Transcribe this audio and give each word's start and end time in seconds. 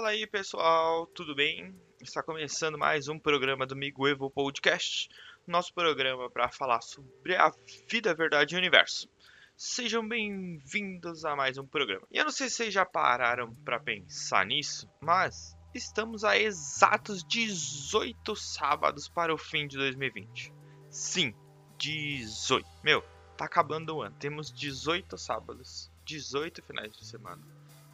Fala 0.00 0.12
aí 0.12 0.26
pessoal, 0.26 1.06
tudo 1.08 1.34
bem? 1.34 1.78
Está 2.00 2.22
começando 2.22 2.78
mais 2.78 3.06
um 3.06 3.18
programa 3.18 3.66
do 3.66 3.76
Migo 3.76 4.08
Evo 4.08 4.30
Podcast, 4.30 5.10
nosso 5.46 5.74
programa 5.74 6.30
para 6.30 6.50
falar 6.50 6.80
sobre 6.80 7.36
a 7.36 7.52
vida, 7.86 8.10
a 8.10 8.14
verdade 8.14 8.54
e 8.54 8.56
o 8.56 8.58
universo. 8.58 9.10
Sejam 9.54 10.08
bem-vindos 10.08 11.26
a 11.26 11.36
mais 11.36 11.58
um 11.58 11.66
programa. 11.66 12.06
E 12.10 12.16
eu 12.16 12.24
não 12.24 12.32
sei 12.32 12.48
se 12.48 12.56
vocês 12.56 12.72
já 12.72 12.86
pararam 12.86 13.54
para 13.56 13.78
pensar 13.78 14.46
nisso, 14.46 14.88
mas 15.02 15.54
estamos 15.74 16.24
a 16.24 16.34
exatos 16.34 17.22
18 17.22 18.34
sábados 18.34 19.06
para 19.06 19.34
o 19.34 19.36
fim 19.36 19.66
de 19.68 19.76
2020. 19.76 20.50
Sim, 20.88 21.34
18. 21.76 22.66
Meu, 22.82 23.04
tá 23.36 23.44
acabando 23.44 23.94
o 23.94 24.00
ano. 24.00 24.16
Temos 24.18 24.50
18 24.50 25.18
sábados, 25.18 25.92
18 26.06 26.62
finais 26.62 26.90
de 26.90 27.04
semana. 27.04 27.46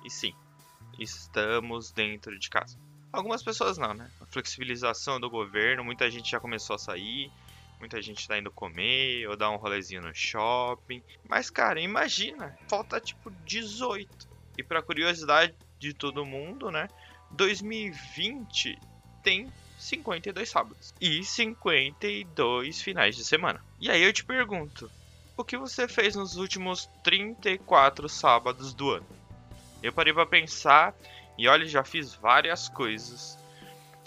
E 0.04 0.09
sim, 0.09 0.32
estamos 0.98 1.92
dentro 1.92 2.38
de 2.38 2.48
casa. 2.48 2.78
Algumas 3.12 3.42
pessoas 3.42 3.78
não, 3.78 3.95
né? 3.95 4.10
A 4.20 4.27
flexibilização 4.27 5.19
do 5.19 5.30
governo, 5.30 5.84
muita 5.84 6.10
gente 6.10 6.30
já 6.30 6.41
começou 6.41 6.77
a 6.77 6.78
sair, 6.78 7.30
muita 7.78 8.00
gente 8.02 8.27
tá 8.27 8.38
indo 8.38 8.50
comer 8.50 9.27
ou 9.28 9.36
dar 9.36 9.50
um 9.50 9.56
rolezinho 9.56 10.02
no 10.02 10.14
shopping. 10.14 11.02
Mas, 11.28 11.48
cara, 11.48 11.80
imagina, 11.80 12.56
falta 12.69 13.00
tipo 13.00 13.30
18. 13.45 14.28
E 14.59 14.62
para 14.62 14.82
curiosidade 14.82 15.55
de 15.78 15.95
todo 15.95 16.24
mundo, 16.24 16.70
né? 16.70 16.88
2020 17.30 18.78
tem 19.22 19.50
52 19.78 20.48
sábados 20.48 20.94
e 21.00 21.22
52 21.22 22.80
finais 22.80 23.16
de 23.16 23.24
semana. 23.24 23.62
E 23.80 23.91
aí 23.91 24.02
eu 24.02 24.12
te 24.12 24.24
pergunto, 24.24 24.91
o 25.36 25.44
que 25.44 25.56
você 25.56 25.86
fez 25.86 26.14
nos 26.14 26.36
últimos 26.36 26.89
34 27.02 28.08
sábados 28.08 28.72
do 28.72 28.91
ano? 28.91 29.16
Eu 29.87 29.92
parei 29.92 30.12
para 30.12 30.27
pensar 30.27 30.95
e 31.39 31.47
olha, 31.47 31.67
já 31.67 31.84
fiz 31.84 32.15
várias 32.15 32.69
coisas. 32.69 33.39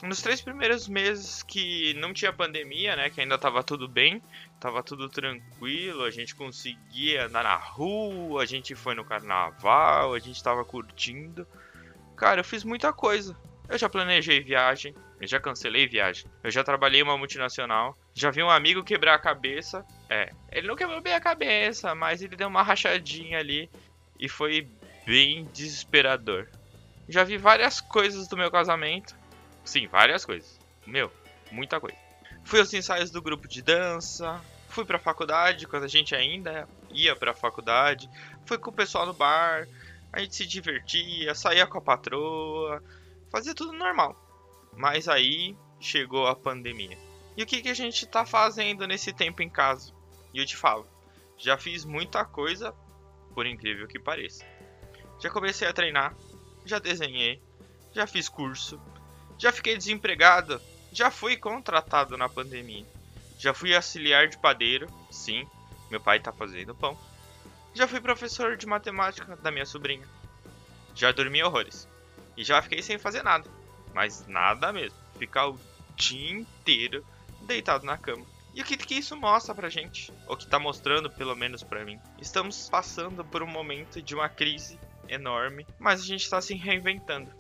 Nos 0.04 0.22
três 0.22 0.42
primeiros 0.42 0.88
meses 0.88 1.44
que 1.44 1.94
não 1.96 2.14
tinha 2.14 2.32
pandemia, 2.32 2.96
né, 2.96 3.10
que 3.10 3.20
ainda 3.20 3.38
tava 3.38 3.64
tudo 3.64 3.88
bem, 3.88 4.22
tava 4.60 4.82
tudo 4.82 5.10
tranquilo, 5.10 6.04
a 6.04 6.12
gente 6.12 6.36
conseguia 6.36 7.26
andar 7.26 7.44
na 7.44 7.56
rua, 7.56 8.44
a 8.44 8.46
gente 8.46 8.76
foi 8.76 8.96
no 8.96 9.04
carnaval, 9.06 10.14
a 10.14 10.20
gente 10.20 10.42
tava 10.44 10.64
curtindo. 10.64 11.48
Cara, 12.16 12.42
eu 12.42 12.46
fiz 12.46 12.64
muita 12.64 12.92
coisa. 12.92 13.36
Eu 13.68 13.78
já 13.78 13.88
planejei 13.88 14.42
viagem, 14.42 14.96
eu 15.22 15.28
já 15.28 15.40
cancelei 15.40 15.88
viagem, 15.88 16.30
eu 16.44 16.50
já 16.50 16.64
trabalhei 16.64 17.02
em 17.02 17.04
uma 17.04 17.18
multinacional, 17.18 17.98
já 18.14 18.32
vi 18.32 18.42
um 18.42 18.50
amigo 18.50 18.84
quebrar 18.84 19.16
a 19.16 19.20
cabeça. 19.20 19.86
É, 20.10 20.32
ele 20.52 20.68
não 20.68 20.76
quebrou 20.76 21.02
bem 21.02 21.14
a 21.14 21.22
cabeça, 21.22 21.94
mas 21.94 22.22
ele 22.22 22.36
deu 22.36 22.48
uma 22.48 22.64
rachadinha 22.64 23.38
ali 23.38 23.70
e 24.20 24.28
foi 24.28 24.68
bem 25.10 25.50
desesperador. 25.52 26.48
Já 27.08 27.24
vi 27.24 27.36
várias 27.36 27.82
coisas 27.82 28.28
do 28.28 28.38
meu 28.38 28.52
casamento. 28.52 29.16
Sim, 29.66 29.88
várias 29.88 30.24
coisas. 30.24 30.60
Meu, 30.86 31.12
muita 31.52 31.80
coisa. 31.80 31.98
Fui 32.44 32.60
aos 32.60 32.72
ensaios 32.72 33.10
do 33.10 33.20
grupo 33.20 33.48
de 33.48 33.64
dança. 33.64 34.40
Fui 34.68 34.86
pra 34.86 35.00
faculdade 35.00 35.66
quando 35.66 35.86
a 35.86 35.88
gente 35.88 36.14
ainda 36.14 36.70
ia 36.92 37.16
pra 37.16 37.34
faculdade. 37.34 38.08
Fui 38.46 38.60
com 38.60 38.70
o 38.70 38.74
pessoal 38.74 39.08
no 39.08 39.14
bar. 39.16 39.68
A 40.14 40.20
gente 40.20 40.36
se 40.36 40.46
divertia, 40.46 41.34
saía 41.34 41.66
com 41.66 41.80
a 41.80 41.82
patroa. 41.82 42.84
Fazia 43.32 43.56
tudo 43.56 43.74
normal. 43.74 44.16
Mas 44.78 45.08
aí 45.08 45.58
chegou 45.80 46.28
a 46.28 46.36
pandemia. 46.36 47.00
E 47.36 47.42
o 47.42 47.48
que, 47.48 47.64
que 47.64 47.70
a 47.70 47.74
gente 47.74 48.06
tá 48.06 48.28
fazendo 48.28 48.86
nesse 48.86 49.12
tempo 49.12 49.42
em 49.42 49.50
casa? 49.50 49.92
E 50.36 50.38
eu 50.38 50.46
te 50.46 50.56
falo, 50.56 50.86
já 51.36 51.58
fiz 51.58 51.84
muita 51.84 52.24
coisa, 52.26 52.76
por 53.34 53.48
incrível 53.48 53.88
que 53.88 53.98
pareça. 53.98 54.46
Já 55.20 55.30
comecei 55.30 55.68
a 55.68 55.74
treinar, 55.74 56.16
já 56.66 56.80
desenhei, 56.80 57.42
já 57.94 58.08
fiz 58.08 58.30
curso, 58.30 58.80
já 59.38 59.52
fiquei 59.52 59.78
desempregado, 59.78 60.62
já 60.92 61.12
fui 61.12 61.38
contratado 61.38 62.18
na 62.18 62.28
pandemia. 62.28 62.86
Já 63.38 63.54
fui 63.54 63.74
auxiliar 63.74 64.28
de 64.28 64.38
padeiro, 64.38 64.90
sim, 65.10 65.48
meu 65.90 66.02
pai 66.02 66.20
tá 66.20 66.32
fazendo 66.34 66.76
pão. 66.76 66.98
Já 67.74 67.88
fui 67.88 68.02
professor 68.02 68.58
de 68.58 68.66
matemática 68.66 69.36
da 69.38 69.50
minha 69.50 69.66
sobrinha. 69.66 70.06
Já 70.94 71.14
dormi 71.14 71.42
horrores. 71.42 71.88
E 72.36 72.44
já 72.44 72.62
fiquei 72.62 72.82
sem 72.82 72.98
fazer 72.98 73.24
nada. 73.24 73.50
Mas 73.94 74.28
nada 74.28 74.74
mesmo. 74.74 74.98
Ficar 75.18 75.48
o 75.48 75.60
dia 75.96 76.32
inteiro 76.32 77.06
deitado 77.44 77.86
na 77.86 77.98
cama. 77.98 78.26
E 78.54 78.62
o 78.62 78.66
que, 78.66 78.76
que 78.76 78.96
isso 78.96 79.16
mostra 79.16 79.56
pra 79.56 79.70
gente? 79.70 80.12
O 80.28 80.36
que 80.36 80.48
tá 80.48 80.60
mostrando, 80.60 81.10
pelo 81.10 81.36
menos 81.36 81.64
pra 81.64 81.86
mim? 81.86 81.98
Estamos 82.20 82.68
passando 82.68 83.24
por 83.24 83.42
um 83.42 83.48
momento 83.48 84.02
de 84.02 84.16
uma 84.16 84.28
crise 84.28 84.78
enorme, 85.10 85.66
mas 85.80 86.02
a 86.02 86.06
gente 86.06 86.24
está 86.24 86.40
se 86.42 86.54
reinventando. 86.54 87.32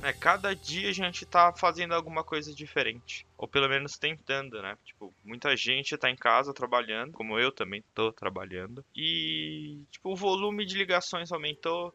Né? 0.00 0.12
Cada 0.12 0.54
dia 0.54 0.90
a 0.90 0.92
gente 0.92 1.24
está 1.24 1.52
fazendo 1.52 1.94
alguma 1.94 2.22
coisa 2.22 2.54
diferente, 2.54 3.26
ou 3.38 3.48
pelo 3.48 3.68
menos 3.68 3.96
tentando, 3.96 4.60
né? 4.60 4.76
Tipo, 4.84 5.14
muita 5.24 5.56
gente 5.56 5.94
está 5.94 6.10
em 6.10 6.16
casa 6.16 6.52
trabalhando, 6.52 7.12
como 7.12 7.38
eu 7.38 7.50
também 7.50 7.80
estou 7.80 8.12
trabalhando, 8.12 8.84
e 8.94 9.82
tipo, 9.90 10.12
o 10.12 10.16
volume 10.16 10.66
de 10.66 10.76
ligações 10.76 11.32
aumentou, 11.32 11.94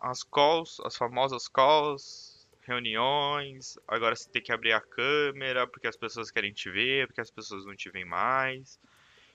as 0.00 0.22
calls, 0.24 0.80
as 0.84 0.96
famosas 0.96 1.46
calls, 1.46 2.38
reuniões, 2.62 3.78
agora 3.88 4.14
você 4.14 4.28
tem 4.30 4.42
que 4.42 4.52
abrir 4.52 4.72
a 4.72 4.80
câmera 4.80 5.66
porque 5.66 5.86
as 5.86 5.96
pessoas 5.96 6.30
querem 6.30 6.52
te 6.52 6.70
ver, 6.70 7.06
porque 7.06 7.20
as 7.20 7.30
pessoas 7.30 7.64
não 7.64 7.74
te 7.74 7.90
veem 7.90 8.04
mais. 8.04 8.78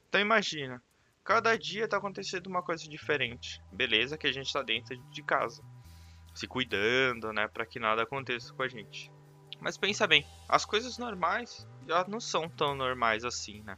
Então 0.08 0.22
imagina, 0.22 0.82
Cada 1.24 1.58
dia 1.58 1.88
tá 1.88 1.98
acontecendo 1.98 2.48
uma 2.48 2.62
coisa 2.62 2.84
diferente. 2.84 3.62
Beleza 3.72 4.18
que 4.18 4.28
a 4.28 4.32
gente 4.32 4.52
tá 4.52 4.62
dentro 4.62 4.98
de 5.10 5.24
casa, 5.24 5.64
se 6.36 6.48
cuidando, 6.48 7.32
né, 7.32 7.48
para 7.48 7.66
que 7.66 7.80
nada 7.80 8.04
aconteça 8.04 8.54
com 8.54 8.64
a 8.64 8.68
gente. 8.68 9.10
Mas 9.62 9.78
pensa 9.78 10.06
bem, 10.06 10.26
as 10.50 10.66
coisas 10.66 10.98
normais 10.98 11.66
já 11.88 12.06
não 12.10 12.20
são 12.20 12.50
tão 12.50 12.76
normais 12.76 13.24
assim, 13.24 13.64
né? 13.64 13.78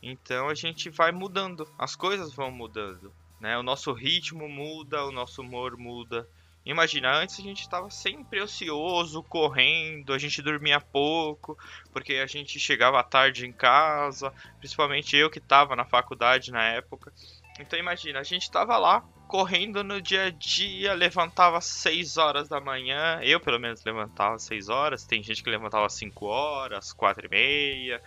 Então 0.00 0.48
a 0.48 0.54
gente 0.54 0.88
vai 0.90 1.10
mudando, 1.10 1.68
as 1.76 1.96
coisas 1.96 2.32
vão 2.32 2.52
mudando, 2.52 3.12
né? 3.40 3.58
O 3.58 3.62
nosso 3.64 3.92
ritmo 3.92 4.48
muda, 4.48 5.04
o 5.04 5.10
nosso 5.10 5.42
humor 5.42 5.76
muda, 5.76 6.24
Imagina, 6.64 7.16
antes 7.16 7.38
a 7.38 7.42
gente 7.42 7.62
estava 7.62 7.88
sempre 7.88 8.40
ocioso, 8.40 9.22
correndo, 9.22 10.12
a 10.12 10.18
gente 10.18 10.42
dormia 10.42 10.80
pouco, 10.80 11.56
porque 11.90 12.14
a 12.14 12.26
gente 12.26 12.58
chegava 12.60 13.02
tarde 13.02 13.46
em 13.46 13.52
casa, 13.52 14.32
principalmente 14.58 15.16
eu 15.16 15.30
que 15.30 15.38
estava 15.38 15.74
na 15.74 15.86
faculdade 15.86 16.50
na 16.50 16.62
época. 16.62 17.12
Então 17.58 17.78
imagina, 17.78 18.20
a 18.20 18.24
gente 18.24 18.42
estava 18.42 18.76
lá 18.76 19.02
correndo 19.26 19.82
no 19.82 20.02
dia 20.02 20.24
a 20.24 20.30
dia, 20.30 20.92
levantava 20.92 21.58
às 21.58 21.66
6 21.66 22.16
horas 22.16 22.48
da 22.48 22.60
manhã, 22.60 23.20
eu 23.22 23.40
pelo 23.40 23.58
menos 23.58 23.82
levantava 23.84 24.34
às 24.34 24.42
6 24.42 24.68
horas, 24.68 25.06
tem 25.06 25.22
gente 25.22 25.42
que 25.42 25.48
levantava 25.48 25.86
às 25.86 25.94
5 25.94 26.26
horas, 26.26 26.92
4 26.92 27.26
e 27.26 27.30
meia, 27.30 28.02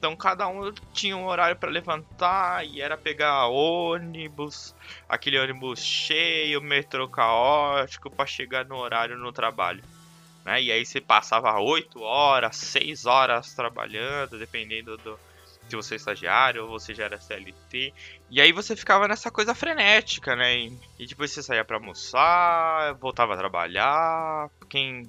então 0.00 0.16
cada 0.16 0.48
um 0.48 0.72
tinha 0.94 1.14
um 1.14 1.26
horário 1.26 1.56
para 1.56 1.68
levantar 1.70 2.66
e 2.66 2.80
era 2.80 2.96
pegar 2.96 3.48
ônibus, 3.48 4.74
aquele 5.06 5.38
ônibus 5.38 5.84
cheio, 5.84 6.62
metrô 6.62 7.06
caótico 7.06 8.08
para 8.08 8.24
chegar 8.24 8.64
no 8.64 8.76
horário 8.76 9.18
no 9.18 9.30
trabalho. 9.30 9.84
Né? 10.42 10.62
E 10.62 10.72
aí 10.72 10.86
você 10.86 11.02
passava 11.02 11.60
8 11.60 12.00
horas, 12.00 12.56
6 12.56 13.04
horas 13.04 13.52
trabalhando, 13.52 14.38
dependendo 14.38 14.96
do 14.96 15.18
se 15.68 15.76
você 15.76 15.94
é 15.94 15.96
estagiário 15.98 16.62
ou 16.62 16.70
você 16.70 16.94
já 16.94 17.04
era 17.04 17.20
CLT. 17.20 17.92
E 18.30 18.40
aí 18.40 18.52
você 18.52 18.74
ficava 18.74 19.06
nessa 19.06 19.30
coisa 19.30 19.54
frenética, 19.54 20.34
né? 20.34 20.56
E, 20.56 20.78
e 20.98 21.06
depois 21.06 21.30
você 21.30 21.42
saía 21.42 21.64
para 21.64 21.76
almoçar, 21.76 22.94
voltava 22.94 23.34
a 23.34 23.36
trabalhar, 23.36 24.50
quem 24.68 25.08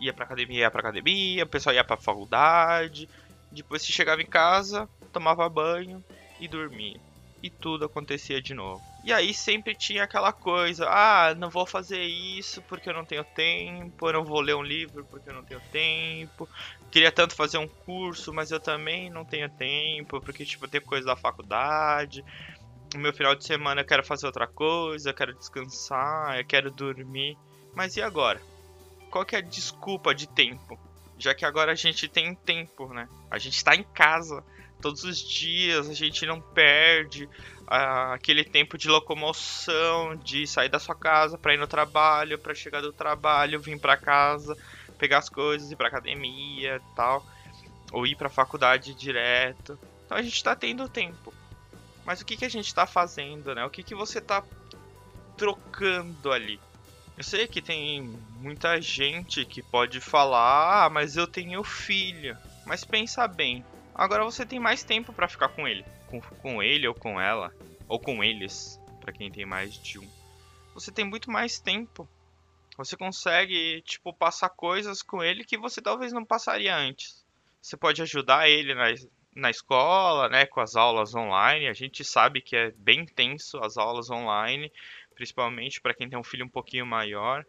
ia 0.00 0.14
pra 0.14 0.24
academia 0.24 0.60
ia 0.60 0.70
pra 0.70 0.80
academia, 0.80 1.44
o 1.44 1.46
pessoal 1.46 1.74
ia 1.74 1.84
pra 1.84 1.98
faculdade. 1.98 3.06
Depois 3.52 3.82
se 3.82 3.92
chegava 3.92 4.22
em 4.22 4.26
casa, 4.26 4.88
tomava 5.12 5.48
banho 5.48 6.04
e 6.38 6.46
dormia. 6.46 7.00
E 7.42 7.48
tudo 7.48 7.86
acontecia 7.86 8.40
de 8.40 8.52
novo. 8.54 8.82
E 9.02 9.12
aí 9.12 9.32
sempre 9.32 9.74
tinha 9.74 10.04
aquela 10.04 10.32
coisa: 10.32 10.86
ah, 10.88 11.34
não 11.34 11.48
vou 11.48 11.66
fazer 11.66 12.02
isso 12.02 12.62
porque 12.62 12.90
eu 12.90 12.94
não 12.94 13.04
tenho 13.04 13.24
tempo, 13.24 14.08
eu 14.08 14.12
não 14.12 14.24
vou 14.24 14.40
ler 14.40 14.54
um 14.54 14.62
livro 14.62 15.06
porque 15.10 15.30
eu 15.30 15.34
não 15.34 15.42
tenho 15.42 15.60
tempo. 15.72 16.48
Queria 16.90 17.10
tanto 17.10 17.34
fazer 17.34 17.56
um 17.56 17.68
curso, 17.68 18.32
mas 18.32 18.50
eu 18.50 18.60
também 18.60 19.08
não 19.08 19.24
tenho 19.24 19.48
tempo 19.48 20.20
porque, 20.20 20.44
tipo, 20.44 20.68
tenho 20.68 20.84
coisa 20.84 21.06
da 21.06 21.16
faculdade. 21.16 22.22
No 22.94 23.00
meu 23.00 23.12
final 23.12 23.34
de 23.34 23.44
semana 23.44 23.80
eu 23.80 23.86
quero 23.86 24.04
fazer 24.04 24.26
outra 24.26 24.46
coisa, 24.46 25.10
eu 25.10 25.14
quero 25.14 25.34
descansar, 25.34 26.38
eu 26.38 26.44
quero 26.44 26.70
dormir. 26.70 27.36
Mas 27.74 27.96
e 27.96 28.02
agora? 28.02 28.40
Qual 29.10 29.24
que 29.24 29.34
é 29.34 29.38
a 29.38 29.42
desculpa 29.42 30.14
de 30.14 30.28
tempo? 30.28 30.78
Já 31.20 31.34
que 31.34 31.44
agora 31.44 31.72
a 31.72 31.76
gente 31.76 32.08
tem 32.08 32.34
tempo, 32.34 32.92
né? 32.92 33.06
A 33.30 33.38
gente 33.38 33.56
está 33.56 33.76
em 33.76 33.82
casa 33.82 34.42
todos 34.80 35.04
os 35.04 35.18
dias, 35.18 35.88
a 35.88 35.92
gente 35.92 36.24
não 36.24 36.40
perde 36.40 37.28
ah, 37.66 38.14
aquele 38.14 38.42
tempo 38.42 38.78
de 38.78 38.88
locomoção, 38.88 40.16
de 40.16 40.46
sair 40.46 40.70
da 40.70 40.78
sua 40.78 40.94
casa 40.94 41.36
para 41.36 41.52
ir 41.52 41.58
no 41.58 41.66
trabalho, 41.66 42.38
para 42.38 42.54
chegar 42.54 42.80
do 42.80 42.92
trabalho, 42.92 43.60
vir 43.60 43.78
para 43.78 43.96
casa, 43.96 44.56
pegar 44.98 45.18
as 45.18 45.28
coisas, 45.28 45.70
ir 45.70 45.76
para 45.76 45.88
academia, 45.88 46.80
tal, 46.96 47.24
ou 47.92 48.06
ir 48.06 48.16
para 48.16 48.30
faculdade 48.30 48.94
direto. 48.94 49.78
Então 50.06 50.16
a 50.16 50.22
gente 50.22 50.36
está 50.36 50.56
tendo 50.56 50.88
tempo. 50.88 51.32
Mas 52.04 52.22
o 52.22 52.24
que, 52.24 52.36
que 52.36 52.44
a 52.46 52.50
gente 52.50 52.66
está 52.66 52.86
fazendo, 52.86 53.54
né? 53.54 53.64
O 53.64 53.70
que, 53.70 53.82
que 53.82 53.94
você 53.94 54.18
está 54.18 54.42
trocando 55.36 56.32
ali? 56.32 56.58
Eu 57.20 57.24
sei 57.24 57.46
que 57.46 57.60
tem 57.60 58.00
muita 58.38 58.80
gente 58.80 59.44
que 59.44 59.62
pode 59.62 60.00
falar, 60.00 60.86
ah, 60.86 60.88
mas 60.88 61.18
eu 61.18 61.26
tenho 61.26 61.62
filho. 61.62 62.34
Mas 62.64 62.82
pensa 62.82 63.28
bem, 63.28 63.62
agora 63.94 64.24
você 64.24 64.46
tem 64.46 64.58
mais 64.58 64.82
tempo 64.82 65.12
para 65.12 65.28
ficar 65.28 65.50
com 65.50 65.68
ele, 65.68 65.84
com, 66.06 66.18
com 66.18 66.62
ele 66.62 66.88
ou 66.88 66.94
com 66.94 67.20
ela, 67.20 67.52
ou 67.86 68.00
com 68.00 68.24
eles, 68.24 68.80
para 69.02 69.12
quem 69.12 69.30
tem 69.30 69.44
mais 69.44 69.74
de 69.74 69.98
um. 69.98 70.10
Você 70.72 70.90
tem 70.90 71.04
muito 71.04 71.30
mais 71.30 71.60
tempo. 71.60 72.08
Você 72.78 72.96
consegue, 72.96 73.82
tipo, 73.82 74.14
passar 74.14 74.48
coisas 74.48 75.02
com 75.02 75.22
ele 75.22 75.44
que 75.44 75.58
você 75.58 75.82
talvez 75.82 76.14
não 76.14 76.24
passaria 76.24 76.74
antes. 76.74 77.22
Você 77.60 77.76
pode 77.76 78.00
ajudar 78.00 78.48
ele 78.48 78.74
na, 78.74 78.94
na 79.36 79.50
escola, 79.50 80.26
né, 80.30 80.46
com 80.46 80.60
as 80.60 80.74
aulas 80.74 81.14
online. 81.14 81.68
A 81.68 81.74
gente 81.74 82.02
sabe 82.02 82.40
que 82.40 82.56
é 82.56 82.70
bem 82.70 83.04
tenso 83.04 83.58
as 83.58 83.76
aulas 83.76 84.08
online, 84.10 84.72
principalmente 85.20 85.82
para 85.82 85.92
quem 85.92 86.08
tem 86.08 86.18
um 86.18 86.24
filho 86.24 86.46
um 86.46 86.48
pouquinho 86.48 86.86
maior. 86.86 87.44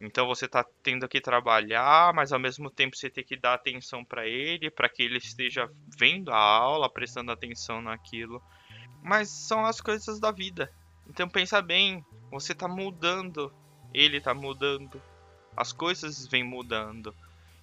Então 0.00 0.26
você 0.26 0.46
está 0.46 0.64
tendo 0.82 1.06
que 1.06 1.20
trabalhar, 1.20 2.14
mas 2.14 2.32
ao 2.32 2.40
mesmo 2.40 2.70
tempo 2.70 2.96
você 2.96 3.10
tem 3.10 3.22
que 3.22 3.36
dar 3.36 3.52
atenção 3.52 4.02
para 4.02 4.26
ele, 4.26 4.70
para 4.70 4.88
que 4.88 5.02
ele 5.02 5.18
esteja 5.18 5.70
vendo 5.98 6.32
a 6.32 6.38
aula, 6.38 6.90
prestando 6.90 7.30
atenção 7.30 7.82
naquilo. 7.82 8.42
Mas 9.02 9.28
são 9.28 9.66
as 9.66 9.82
coisas 9.82 10.18
da 10.18 10.32
vida. 10.32 10.72
Então 11.06 11.28
pensa 11.28 11.60
bem, 11.60 12.02
você 12.30 12.52
está 12.52 12.66
mudando, 12.66 13.52
ele 13.92 14.16
está 14.16 14.32
mudando, 14.32 15.02
as 15.54 15.74
coisas 15.74 16.26
vêm 16.26 16.42
mudando. 16.42 17.14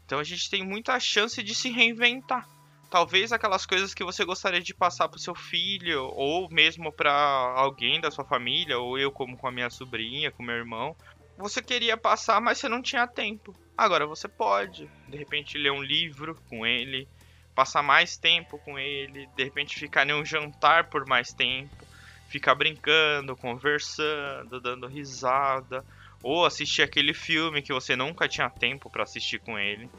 Então 0.06 0.20
a 0.20 0.24
gente 0.24 0.52
tem 0.52 0.64
muita 0.64 1.00
chance 1.00 1.42
de 1.42 1.56
se 1.56 1.72
reinventar 1.72 2.48
talvez 2.90 3.32
aquelas 3.32 3.66
coisas 3.66 3.94
que 3.94 4.04
você 4.04 4.24
gostaria 4.24 4.62
de 4.62 4.74
passar 4.74 5.10
para 5.10 5.20
seu 5.20 5.36
filho 5.36 6.06
ou 6.14 6.50
mesmo 6.50 6.92
para 6.92 7.12
alguém 7.12 8.00
da 8.00 8.10
sua 8.10 8.26
família 8.26 8.78
ou 8.80 8.98
eu 8.98 9.12
como 9.12 9.38
com 9.38 9.48
a 9.48 9.52
minha 9.52 9.70
sobrinha, 9.70 10.32
com 10.32 10.44
meu 10.44 10.56
irmão, 10.56 10.96
você 11.38 11.62
queria 11.62 11.98
passar, 11.98 12.42
mas 12.42 12.58
você 12.58 12.68
não 12.68 12.82
tinha 12.82 13.08
tempo. 13.08 13.56
Agora 13.78 14.08
você 14.08 14.28
pode, 14.28 14.90
de 15.08 15.18
repente 15.18 15.58
ler 15.58 15.72
um 15.72 15.84
livro 15.84 16.36
com 16.50 16.66
ele, 16.66 17.08
passar 17.54 17.84
mais 17.84 18.18
tempo 18.18 18.58
com 18.60 18.80
ele, 18.80 19.28
de 19.36 19.44
repente 19.44 19.76
ficar 19.76 20.08
em 20.08 20.14
um 20.14 20.26
jantar 20.26 20.90
por 20.90 21.06
mais 21.06 21.34
tempo, 21.34 21.88
ficar 22.30 22.56
brincando, 22.56 23.36
conversando, 23.36 24.60
dando 24.62 24.88
risada, 24.88 25.86
ou 26.24 26.46
assistir 26.46 26.82
aquele 26.82 27.14
filme 27.14 27.62
que 27.62 27.74
você 27.74 27.96
nunca 27.96 28.28
tinha 28.28 28.50
tempo 28.50 28.90
para 28.90 29.04
assistir 29.04 29.40
com 29.40 29.60
ele, 29.60 29.90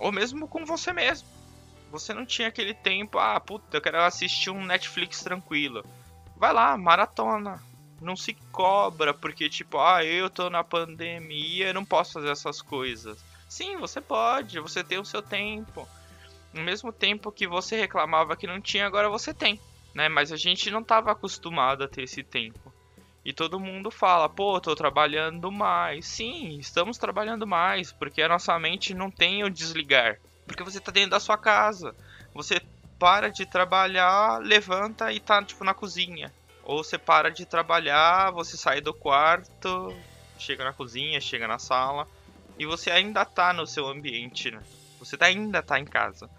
ou 0.00 0.10
mesmo 0.10 0.48
com 0.48 0.64
você 0.64 0.92
mesmo 0.92 1.28
você 1.92 2.14
não 2.14 2.24
tinha 2.24 2.48
aquele 2.48 2.72
tempo, 2.72 3.18
ah, 3.18 3.38
puta, 3.38 3.76
eu 3.76 3.80
quero 3.82 4.00
assistir 4.02 4.48
um 4.48 4.64
Netflix 4.64 5.22
tranquilo. 5.22 5.84
Vai 6.38 6.50
lá, 6.50 6.74
maratona. 6.76 7.62
Não 8.00 8.16
se 8.16 8.32
cobra, 8.50 9.12
porque 9.12 9.48
tipo, 9.48 9.78
ah, 9.78 10.02
eu 10.02 10.30
tô 10.30 10.48
na 10.48 10.64
pandemia, 10.64 11.68
eu 11.68 11.74
não 11.74 11.84
posso 11.84 12.14
fazer 12.14 12.30
essas 12.30 12.62
coisas. 12.62 13.22
Sim, 13.46 13.76
você 13.76 14.00
pode, 14.00 14.58
você 14.58 14.82
tem 14.82 14.98
o 14.98 15.04
seu 15.04 15.20
tempo. 15.20 15.86
No 16.54 16.62
mesmo 16.62 16.90
tempo 16.92 17.30
que 17.30 17.46
você 17.46 17.78
reclamava 17.78 18.36
que 18.36 18.46
não 18.46 18.60
tinha, 18.60 18.86
agora 18.86 19.10
você 19.10 19.34
tem, 19.34 19.60
né? 19.94 20.08
Mas 20.08 20.32
a 20.32 20.36
gente 20.36 20.70
não 20.70 20.80
estava 20.80 21.12
acostumado 21.12 21.84
a 21.84 21.88
ter 21.88 22.04
esse 22.04 22.22
tempo. 22.22 22.72
E 23.22 23.34
todo 23.34 23.60
mundo 23.60 23.90
fala, 23.90 24.30
pô, 24.30 24.58
tô 24.60 24.74
trabalhando 24.74 25.52
mais. 25.52 26.06
Sim, 26.06 26.58
estamos 26.58 26.96
trabalhando 26.96 27.46
mais, 27.46 27.92
porque 27.92 28.22
a 28.22 28.28
nossa 28.28 28.58
mente 28.58 28.94
não 28.94 29.10
tem 29.10 29.44
o 29.44 29.50
desligar. 29.50 30.18
Porque 30.52 30.70
você 30.70 30.80
tá 30.80 30.92
dentro 30.92 31.10
da 31.10 31.20
sua 31.20 31.38
casa. 31.38 31.94
Você 32.34 32.60
para 32.98 33.30
de 33.30 33.46
trabalhar, 33.46 34.38
levanta 34.40 35.10
e 35.12 35.18
tá 35.18 35.42
tipo 35.42 35.64
na 35.64 35.74
cozinha. 35.74 36.32
Ou 36.62 36.84
você 36.84 36.98
para 36.98 37.30
de 37.30 37.46
trabalhar, 37.46 38.30
você 38.30 38.56
sai 38.56 38.80
do 38.80 38.94
quarto, 38.94 39.96
chega 40.38 40.62
na 40.62 40.72
cozinha, 40.72 41.20
chega 41.20 41.48
na 41.48 41.58
sala 41.58 42.06
e 42.58 42.66
você 42.66 42.90
ainda 42.90 43.24
tá 43.24 43.52
no 43.52 43.66
seu 43.66 43.88
ambiente, 43.88 44.50
né? 44.50 44.62
Você 44.98 45.16
tá, 45.16 45.26
ainda 45.26 45.62
tá 45.62 45.80
em 45.80 45.84
casa. 45.84 46.30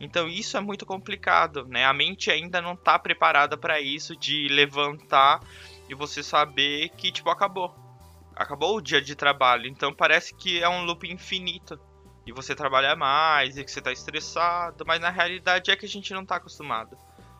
Então 0.00 0.26
isso 0.26 0.56
é 0.56 0.60
muito 0.60 0.86
complicado, 0.86 1.66
né? 1.68 1.84
A 1.84 1.92
mente 1.92 2.30
ainda 2.30 2.62
não 2.62 2.74
tá 2.74 2.98
preparada 2.98 3.58
para 3.58 3.78
isso 3.78 4.16
de 4.16 4.48
levantar 4.48 5.40
e 5.88 5.94
você 5.94 6.22
saber 6.22 6.88
que 6.96 7.12
tipo 7.12 7.28
acabou. 7.28 7.74
Acabou 8.34 8.78
o 8.78 8.80
dia 8.80 9.02
de 9.02 9.14
trabalho. 9.14 9.68
Então 9.68 9.92
parece 9.92 10.34
que 10.34 10.62
é 10.62 10.68
um 10.68 10.84
loop 10.84 11.06
infinito 11.06 11.78
e 12.30 12.32
você 12.32 12.54
trabalha 12.54 12.94
mais 12.94 13.56
e 13.56 13.64
que 13.64 13.70
você 13.72 13.80
está 13.80 13.90
estressado, 13.90 14.84
mas 14.86 15.00
na 15.00 15.10
realidade 15.10 15.68
é 15.68 15.74
que 15.74 15.84
a 15.84 15.88
gente 15.88 16.14
não 16.14 16.22
está 16.22 16.36
acostumado. 16.36 16.96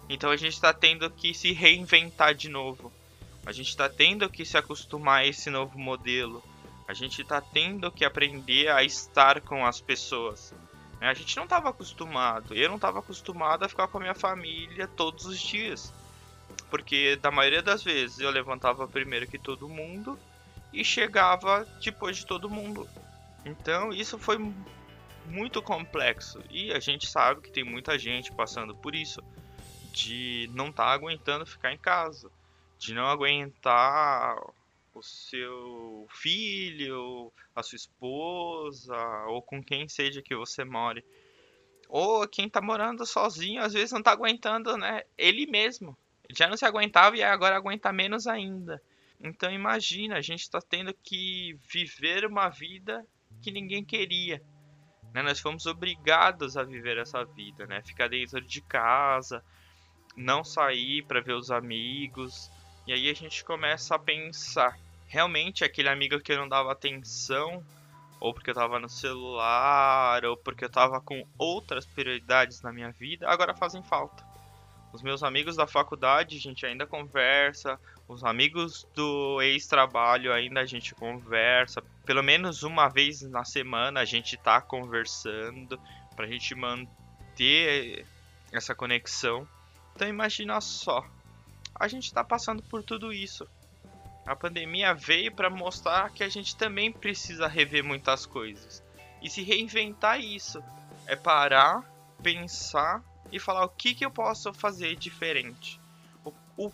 Então 0.09 0.31
a 0.31 0.37
gente 0.37 0.55
está 0.55 0.73
tendo 0.73 1.09
que 1.09 1.33
se 1.33 1.53
reinventar 1.53 2.35
de 2.35 2.49
novo. 2.49 2.93
A 3.47 3.53
gente 3.53 3.69
está 3.69 3.89
tendo 3.89 4.29
que 4.29 4.45
se 4.45 4.59
acostumar 4.59 5.21
a 5.21 5.27
esse 5.27 5.49
novo 5.49 5.79
modelo. 5.79 6.43
A 6.89 6.93
gente 6.93 7.23
está 7.23 7.41
tendo 7.41 7.93
que 7.93 8.05
aprender 8.05 8.69
a 8.69 8.83
estar 8.83 9.41
com 9.41 9.65
as 9.65 9.81
pessoas. 9.81 10.53
Né? 11.01 11.09
A 11.09 11.15
gente 11.15 11.37
não 11.37 11.45
estava 11.45 11.69
acostumado. 11.69 12.53
Eu 12.53 12.69
não 12.69 12.75
estava 12.75 12.99
acostumado 12.99 13.65
a 13.65 13.69
ficar 13.69 13.87
com 13.87 13.99
a 13.99 14.01
minha 14.01 14.15
família 14.15 14.89
todos 14.89 15.25
os 15.25 15.39
dias. 15.39 15.93
Porque 16.69 17.15
da 17.15 17.31
maioria 17.31 17.63
das 17.63 17.85
vezes 17.85 18.19
eu 18.19 18.31
levantava 18.31 18.89
primeiro 18.89 19.29
que 19.29 19.39
todo 19.39 19.69
mundo 19.69 20.19
e 20.73 20.85
chegava 20.85 21.65
depois 21.81 22.17
de 22.17 22.27
todo 22.27 22.51
mundo. 22.51 22.89
Então 23.45 23.93
isso 23.93 24.19
foi 24.19 24.37
muito 25.31 25.63
complexo 25.63 26.43
e 26.51 26.73
a 26.73 26.81
gente 26.81 27.07
sabe 27.07 27.41
que 27.41 27.51
tem 27.51 27.65
muita 27.65 27.99
gente 27.99 28.33
passando 28.33 28.75
por 28.75 28.95
isso 28.95 29.23
de 29.93 30.51
não 30.55 30.69
estar 30.69 30.85
tá 30.85 30.93
aguentando 30.93 31.47
ficar 31.47 31.73
em 31.73 31.79
casa, 31.79 32.31
de 32.79 32.95
não 32.95 33.07
aguentar 33.07 34.37
o 34.95 35.03
seu 35.03 36.07
filho, 36.11 37.33
a 37.55 37.63
sua 37.63 37.77
esposa 37.77 38.97
ou 39.27 39.41
com 39.43 39.63
quem 39.63 39.89
seja 39.89 40.23
que 40.23 40.35
você 40.35 40.65
more. 40.65 41.05
Ou 41.89 42.27
quem 42.29 42.47
está 42.47 42.61
morando 42.61 43.05
sozinho, 43.05 43.63
às 43.63 43.73
vezes 43.73 43.91
não 43.91 43.99
está 43.99 44.13
aguentando, 44.13 44.77
né? 44.77 45.03
Ele 45.19 45.47
mesmo. 45.47 45.97
Ele 46.29 46.39
já 46.39 46.47
não 46.47 46.57
se 46.57 46.65
aguentava 46.65 47.17
e 47.17 47.23
agora 47.23 47.57
aguenta 47.57 47.93
menos 47.93 48.27
ainda. 48.27 48.81
Então 49.21 49.51
imagina, 49.51 50.17
a 50.17 50.21
gente 50.21 50.43
está 50.43 50.61
tendo 50.61 50.95
que 50.95 51.59
viver 51.69 52.25
uma 52.25 52.49
vida 52.49 53.05
que 53.43 53.51
ninguém 53.51 53.85
queria. 53.85 54.43
Né? 55.13 55.23
Nós 55.23 55.41
fomos 55.41 55.67
obrigados 55.67 56.57
a 56.57 56.63
viver 56.63 56.99
essa 56.99 57.25
vida, 57.25 57.67
né? 57.67 57.83
Ficar 57.83 58.09
dentro 58.09 58.41
de 58.41 58.61
casa, 58.61 59.43
não 60.17 60.45
sair 60.45 61.03
para 61.03 61.21
ver 61.21 61.35
os 61.35 61.51
amigos. 61.51 62.51
E 62.87 62.93
aí 62.93 63.11
a 63.11 63.15
gente 63.15 63.45
começa 63.45 63.95
a 63.95 63.99
pensar, 63.99 64.79
realmente 65.07 65.65
aquele 65.65 65.89
amigo 65.89 66.21
que 66.21 66.37
não 66.37 66.49
dava 66.49 66.73
atenção, 66.73 67.65
ou 68.21 68.35
porque 68.35 68.51
eu 68.51 68.55
estava 68.55 68.79
no 68.79 68.89
celular, 68.89 70.25
ou 70.25 70.37
porque 70.37 70.65
eu 70.65 70.69
estava 70.69 71.01
com 71.01 71.27
outras 71.39 71.87
prioridades 71.87 72.63
na 72.63 72.73
minha 72.73 72.91
vida, 72.93 73.29
agora 73.29 73.55
fazem 73.55 73.83
falta. 73.83 74.31
Os 74.93 75.03
meus 75.03 75.23
amigos 75.23 75.57
da 75.57 75.67
faculdade, 75.67 76.37
a 76.37 76.41
gente 76.41 76.67
ainda 76.67 76.87
conversa. 76.87 77.79
Os 78.09 78.25
amigos 78.25 78.87
do 78.95 79.41
ex-trabalho 79.41 80.33
ainda 80.33 80.61
a 80.61 80.67
gente 80.67 80.95
conversa. 80.95 81.81
Pelo 82.11 82.25
menos 82.25 82.65
uma 82.65 82.89
vez 82.89 83.23
na 83.23 83.45
semana 83.45 84.01
a 84.01 84.05
gente 84.05 84.37
tá 84.37 84.61
conversando 84.61 85.81
pra 86.17 86.27
gente 86.27 86.57
manter 86.57 88.05
essa 88.51 88.75
conexão. 88.75 89.47
Então 89.95 90.09
imagina 90.09 90.61
só. 90.61 91.07
A 91.73 91.87
gente 91.87 92.13
tá 92.13 92.25
passando 92.25 92.65
por 92.65 92.83
tudo 92.83 93.13
isso. 93.13 93.47
A 94.27 94.35
pandemia 94.35 94.93
veio 94.93 95.33
para 95.33 95.49
mostrar 95.49 96.11
que 96.11 96.25
a 96.25 96.29
gente 96.29 96.57
também 96.57 96.91
precisa 96.91 97.47
rever 97.47 97.85
muitas 97.85 98.27
coisas. 98.27 98.83
E 99.23 99.31
se 99.31 99.45
reinventar 99.45 100.21
isso 100.21 100.61
é 101.07 101.15
parar, 101.15 101.89
pensar 102.21 103.05
e 103.31 103.39
falar 103.39 103.65
o 103.65 103.69
que, 103.69 103.95
que 103.95 104.05
eu 104.05 104.11
posso 104.11 104.53
fazer 104.53 104.97
diferente. 104.97 105.81
O, 106.25 106.33
o, 106.57 106.73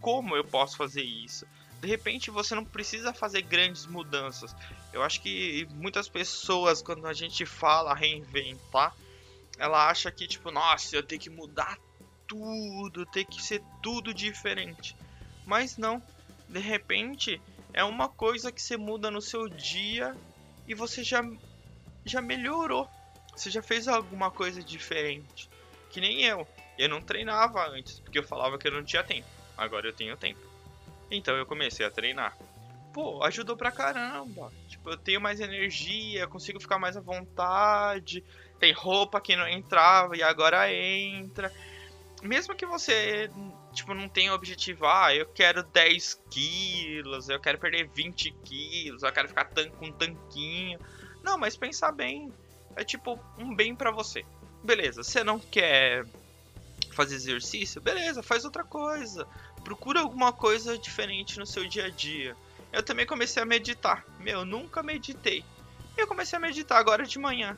como 0.00 0.36
eu 0.36 0.44
posso 0.44 0.76
fazer 0.76 1.02
isso. 1.02 1.44
De 1.80 1.86
repente 1.88 2.30
você 2.30 2.54
não 2.54 2.64
precisa 2.64 3.12
fazer 3.12 3.42
grandes 3.42 3.86
mudanças. 3.86 4.54
Eu 4.92 5.02
acho 5.02 5.20
que 5.20 5.66
muitas 5.72 6.08
pessoas, 6.08 6.82
quando 6.82 7.06
a 7.06 7.12
gente 7.12 7.46
fala 7.46 7.94
reinventar, 7.94 8.94
ela 9.58 9.88
acha 9.88 10.10
que, 10.10 10.26
tipo, 10.26 10.50
nossa, 10.50 10.96
eu 10.96 11.02
tenho 11.02 11.20
que 11.20 11.30
mudar 11.30 11.78
tudo, 12.26 13.06
tem 13.06 13.24
que 13.24 13.42
ser 13.42 13.62
tudo 13.82 14.12
diferente. 14.12 14.96
Mas 15.46 15.76
não. 15.76 16.02
De 16.48 16.58
repente, 16.58 17.40
é 17.72 17.84
uma 17.84 18.08
coisa 18.08 18.50
que 18.50 18.60
você 18.60 18.76
muda 18.76 19.10
no 19.10 19.20
seu 19.20 19.48
dia 19.48 20.16
e 20.66 20.74
você 20.74 21.02
já, 21.04 21.22
já 22.04 22.20
melhorou. 22.20 22.88
Você 23.36 23.50
já 23.50 23.62
fez 23.62 23.86
alguma 23.86 24.30
coisa 24.30 24.62
diferente 24.62 25.48
que 25.90 26.00
nem 26.00 26.22
eu. 26.22 26.46
Eu 26.78 26.88
não 26.88 27.00
treinava 27.00 27.66
antes, 27.68 28.00
porque 28.00 28.18
eu 28.18 28.22
falava 28.22 28.58
que 28.58 28.68
eu 28.68 28.72
não 28.72 28.84
tinha 28.84 29.02
tempo. 29.02 29.26
Agora 29.56 29.88
eu 29.88 29.92
tenho 29.92 30.16
tempo. 30.16 30.40
Então 31.10 31.36
eu 31.36 31.46
comecei 31.46 31.84
a 31.84 31.90
treinar. 31.90 32.36
Pô, 32.92 33.22
ajudou 33.24 33.56
pra 33.56 33.70
caramba. 33.70 34.52
Tipo, 34.68 34.90
eu 34.90 34.96
tenho 34.96 35.20
mais 35.20 35.40
energia, 35.40 36.26
consigo 36.26 36.60
ficar 36.60 36.78
mais 36.78 36.96
à 36.96 37.00
vontade. 37.00 38.24
Tem 38.58 38.72
roupa 38.72 39.20
que 39.20 39.36
não 39.36 39.48
entrava 39.48 40.16
e 40.16 40.22
agora 40.22 40.72
entra. 40.72 41.52
mesmo 42.22 42.54
que 42.54 42.66
você 42.66 43.30
tipo 43.72 43.94
não 43.94 44.08
tenha 44.08 44.34
objetivo, 44.34 44.86
ah, 44.86 45.14
eu 45.14 45.26
quero 45.26 45.62
10 45.62 46.20
quilos, 46.30 47.28
eu 47.28 47.38
quero 47.38 47.58
perder 47.58 47.88
20 47.88 48.32
quilos, 48.44 49.02
eu 49.02 49.12
quero 49.12 49.28
ficar 49.28 49.44
tan 49.44 49.70
com 49.70 49.86
um 49.86 49.92
tanquinho. 49.92 50.78
Não, 51.22 51.38
mas 51.38 51.56
pensar 51.56 51.92
bem, 51.92 52.32
é 52.74 52.82
tipo 52.82 53.18
um 53.38 53.54
bem 53.54 53.74
para 53.74 53.90
você. 53.90 54.24
Beleza, 54.64 55.02
você 55.02 55.22
não 55.22 55.38
quer 55.38 56.04
fazer 56.90 57.14
exercício? 57.14 57.80
Beleza, 57.80 58.22
faz 58.22 58.44
outra 58.44 58.64
coisa. 58.64 59.26
Procura 59.68 60.00
alguma 60.00 60.32
coisa 60.32 60.78
diferente 60.78 61.38
no 61.38 61.44
seu 61.44 61.68
dia 61.68 61.84
a 61.84 61.90
dia. 61.90 62.34
Eu 62.72 62.82
também 62.82 63.04
comecei 63.04 63.42
a 63.42 63.44
meditar. 63.44 64.02
Meu, 64.18 64.42
nunca 64.42 64.82
meditei. 64.82 65.44
Eu 65.94 66.06
comecei 66.06 66.38
a 66.38 66.40
meditar 66.40 66.78
agora 66.78 67.04
de 67.04 67.18
manhã. 67.18 67.54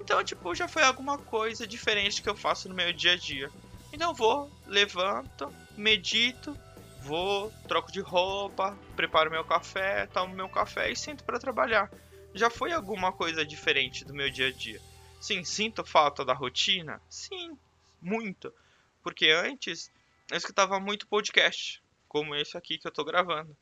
Então, 0.00 0.22
tipo, 0.22 0.54
já 0.54 0.68
foi 0.68 0.84
alguma 0.84 1.18
coisa 1.18 1.66
diferente 1.66 2.22
que 2.22 2.28
eu 2.28 2.36
faço 2.36 2.68
no 2.68 2.74
meu 2.76 2.92
dia 2.92 3.14
a 3.14 3.16
dia. 3.16 3.50
Então 3.92 4.14
vou, 4.14 4.48
levanto, 4.64 5.52
medito, 5.76 6.56
vou, 7.00 7.52
troco 7.66 7.90
de 7.90 8.00
roupa, 8.00 8.78
preparo 8.94 9.28
meu 9.28 9.44
café, 9.44 10.06
tomo 10.06 10.32
meu 10.32 10.48
café 10.48 10.88
e 10.88 10.94
sinto 10.94 11.24
para 11.24 11.40
trabalhar. 11.40 11.90
Já 12.32 12.48
foi 12.48 12.70
alguma 12.70 13.12
coisa 13.12 13.44
diferente 13.44 14.04
do 14.04 14.14
meu 14.14 14.30
dia 14.30 14.46
a 14.46 14.52
dia. 14.52 14.80
Sim, 15.20 15.42
sinto 15.42 15.84
falta 15.84 16.24
da 16.24 16.32
rotina? 16.32 17.02
Sim, 17.10 17.58
muito. 18.00 18.54
Porque 19.02 19.30
antes 19.30 19.90
eu 20.32 20.38
escutava 20.38 20.80
muito 20.80 21.06
podcast, 21.06 21.82
como 22.08 22.34
esse 22.34 22.56
aqui 22.56 22.78
que 22.78 22.88
eu 22.88 22.90
tô 22.90 23.04
gravando. 23.04 23.54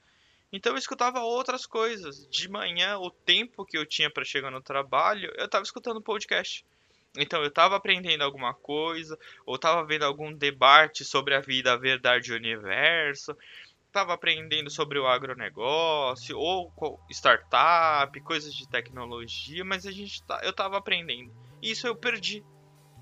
Então 0.53 0.73
eu 0.73 0.79
escutava 0.79 1.19
outras 1.21 1.67
coisas. 1.67 2.29
De 2.29 2.49
manhã, 2.49 2.97
o 2.97 3.11
tempo 3.11 3.65
que 3.65 3.77
eu 3.77 3.85
tinha 3.85 4.09
para 4.09 4.25
chegar 4.25 4.53
no 4.53 4.63
trabalho, 4.63 5.33
eu 5.37 5.49
tava 5.49 5.65
escutando 5.65 6.01
podcast. 6.01 6.65
Então 7.19 7.43
eu 7.43 7.51
tava 7.51 7.75
aprendendo 7.75 8.23
alguma 8.23 8.55
coisa, 8.55 9.19
ou 9.45 9.59
tava 9.59 9.85
vendo 9.85 10.05
algum 10.05 10.33
debate 10.33 11.05
sobre 11.05 11.35
a 11.35 11.41
vida, 11.41 11.73
a 11.73 11.77
verdade 11.77 12.31
e 12.31 12.35
o 12.35 12.37
universo, 12.37 13.37
tava 13.91 14.15
aprendendo 14.15 14.71
sobre 14.71 14.97
o 14.97 15.09
agronegócio, 15.09 16.39
ou 16.39 16.73
startup, 17.11 18.21
coisas 18.21 18.55
de 18.55 18.69
tecnologia, 18.69 19.65
mas 19.65 19.85
a 19.87 19.91
gente 19.91 20.23
tá, 20.23 20.41
eu 20.45 20.53
tava 20.53 20.79
aprendendo. 20.79 21.35
Isso 21.61 21.89
eu 21.89 21.97
perdi. 21.97 22.45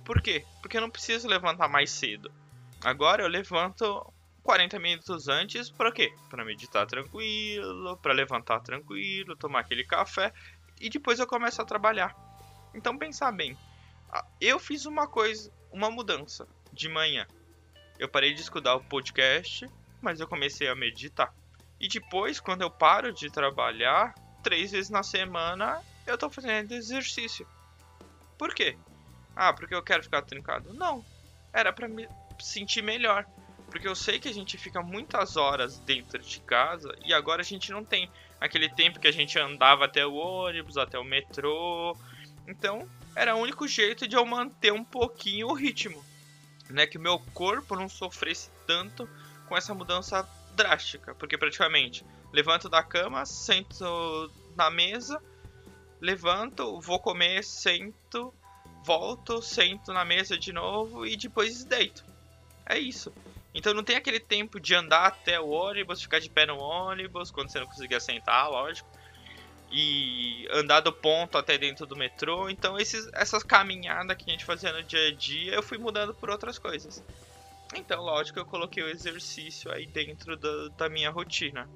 Por 0.07 0.23
quê? 0.23 0.43
Porque 0.63 0.79
eu 0.79 0.81
não 0.81 0.89
preciso 0.89 1.29
levantar 1.29 1.69
mais 1.69 1.91
cedo. 1.91 2.33
Agora 2.85 3.23
eu 3.23 3.29
levanto 3.29 4.13
40 4.43 4.79
minutos 4.79 5.29
antes 5.29 5.71
para 5.71 5.93
quê? 5.93 6.15
Para 6.31 6.45
meditar 6.45 6.87
tranquilo, 6.87 7.97
para 7.99 8.13
levantar 8.13 8.61
tranquilo, 8.61 9.37
tomar 9.37 9.61
aquele 9.61 9.85
café 9.85 10.33
e 10.81 10.89
depois 10.89 11.19
eu 11.19 11.27
começo 11.27 11.61
a 11.61 11.65
trabalhar. 11.65 12.15
Então 12.75 12.97
pensar 12.97 13.33
bem, 13.33 13.57
eu 14.41 14.59
fiz 14.59 14.87
uma 14.87 15.07
coisa, 15.07 15.53
uma 15.73 15.91
mudança 15.91 16.47
de 16.73 16.89
manhã. 16.89 17.27
Eu 17.99 18.09
parei 18.09 18.33
de 18.33 18.41
escutar 18.41 18.75
o 18.75 18.85
podcast, 18.85 19.67
mas 20.01 20.21
eu 20.21 20.29
comecei 20.29 20.69
a 20.69 20.75
meditar. 20.75 21.35
E 21.81 21.89
depois, 21.89 22.41
quando 22.41 22.63
eu 22.63 22.71
paro 22.71 23.13
de 23.13 23.31
trabalhar, 23.31 24.15
três 24.43 24.71
vezes 24.71 24.91
na 24.91 25.03
semana 25.03 25.83
eu 26.07 26.17
tô 26.17 26.31
fazendo 26.31 26.73
exercício. 26.73 27.47
Por 28.39 28.55
quê? 28.55 28.79
Ah, 29.35 29.53
porque 29.53 29.75
eu 29.75 29.83
quero 29.83 30.03
ficar 30.03 30.23
trincado? 30.23 30.73
Não. 30.73 31.05
Era 31.53 31.73
para 31.73 31.89
me 31.89 32.09
sentir 32.41 32.83
melhor. 32.83 33.27
Porque 33.71 33.87
eu 33.87 33.95
sei 33.95 34.19
que 34.19 34.29
a 34.29 34.33
gente 34.33 34.57
fica 34.57 34.83
muitas 34.83 35.37
horas 35.37 35.79
dentro 35.81 36.19
de 36.19 36.41
casa 36.41 36.95
e 37.05 37.13
agora 37.13 37.43
a 37.43 37.45
gente 37.45 37.71
não 37.71 37.85
tem 37.85 38.11
aquele 38.41 38.69
tempo 38.69 38.99
que 38.99 39.09
a 39.09 39.13
gente 39.13 39.39
andava 39.39 39.85
até 39.85 40.07
o 40.07 40.15
ônibus, 40.15 40.77
até 40.77 40.99
o 40.99 41.05
metrô. 41.05 41.97
Então, 42.47 42.89
era 43.15 43.37
o 43.37 43.41
único 43.41 43.69
jeito 43.69 44.09
de 44.09 44.17
eu 44.17 44.25
manter 44.25 44.73
um 44.73 44.85
pouquinho 44.85 45.49
o 45.49 45.55
ritmo, 45.55 46.03
né, 46.71 46.87
que 46.87 46.97
o 46.97 47.01
meu 47.01 47.19
corpo 47.35 47.77
não 47.77 47.89
sofresse 47.89 48.51
tanto 48.67 49.09
com 49.47 49.57
essa 49.57 49.75
mudança 49.75 50.27
drástica, 50.55 51.15
porque 51.15 51.37
praticamente 51.37 52.05
levanto 52.33 52.69
da 52.69 52.83
cama, 52.83 53.25
sento 53.27 54.31
na 54.57 54.71
mesa, 54.71 55.23
levanto, 56.01 56.81
vou 56.81 56.99
comer, 56.99 57.43
sento, 57.43 58.33
volto, 58.85 59.43
sento 59.43 59.93
na 59.93 60.05
mesa 60.05 60.39
de 60.39 60.53
novo 60.53 61.07
e 61.07 61.17
depois 61.17 61.65
deito. 61.65 62.08
É 62.69 62.79
isso. 62.79 63.13
Então 63.55 63.73
não 63.73 63.83
tem 63.83 63.97
aquele 63.97 64.21
tempo 64.21 64.61
de 64.61 64.75
andar 64.75 65.07
até 65.07 65.41
o 65.41 65.49
ônibus, 65.49 66.03
ficar 66.03 66.21
de 66.21 66.29
pé 66.29 66.47
no 66.47 66.59
ônibus, 66.59 67.31
quando 67.31 67.51
você 67.51 67.59
não 67.59 67.67
conseguia 67.67 67.99
sentar, 67.99 68.51
lógico 68.51 68.89
e 69.71 70.49
andar 70.51 70.81
do 70.81 70.93
ponto 70.93 71.37
até 71.37 71.59
dentro 71.59 71.87
do 71.87 71.97
metrô. 71.97 72.49
Então 72.49 72.79
esses, 72.79 73.09
essas 73.13 73.43
caminhadas 73.43 74.17
que 74.17 74.25
a 74.29 74.33
gente 74.33 74.45
fazia 74.45 74.73
no 74.73 74.83
dia 74.83 75.09
a 75.09 75.15
dia, 75.15 75.55
eu 75.55 75.63
fui 75.63 75.79
mudando 75.79 76.15
por 76.15 76.31
outras 76.31 76.59
coisas. 76.59 77.05
Então, 77.75 78.03
lógico, 78.03 78.39
eu 78.39 78.47
coloquei 78.47 78.83
o 78.83 78.89
exercício 78.89 79.71
aí 79.71 79.87
dentro 79.87 80.37
da, 80.37 80.69
da 80.69 80.89
minha 80.89 81.11
rotina. 81.11 81.69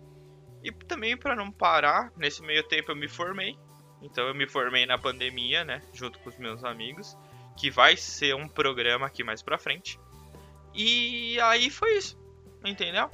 E 0.64 0.72
também 0.72 1.16
para 1.16 1.36
não 1.36 1.50
parar, 1.50 2.10
nesse 2.16 2.42
meio 2.42 2.62
tempo 2.62 2.92
eu 2.92 2.96
me 2.96 3.08
formei. 3.08 3.58
Então 4.00 4.26
eu 4.26 4.34
me 4.34 4.48
formei 4.48 4.86
na 4.86 4.98
pandemia, 4.98 5.64
né, 5.64 5.82
junto 5.92 6.18
com 6.20 6.30
os 6.30 6.38
meus 6.38 6.64
amigos, 6.64 7.16
que 7.56 7.70
vai 7.70 7.96
ser 7.96 8.34
um 8.34 8.48
programa 8.48 9.06
aqui 9.06 9.22
mais 9.22 9.42
pra 9.42 9.58
frente. 9.58 9.98
E 10.74 11.38
aí 11.40 11.70
foi 11.70 11.98
isso, 11.98 12.16
entendeu? 12.64 13.10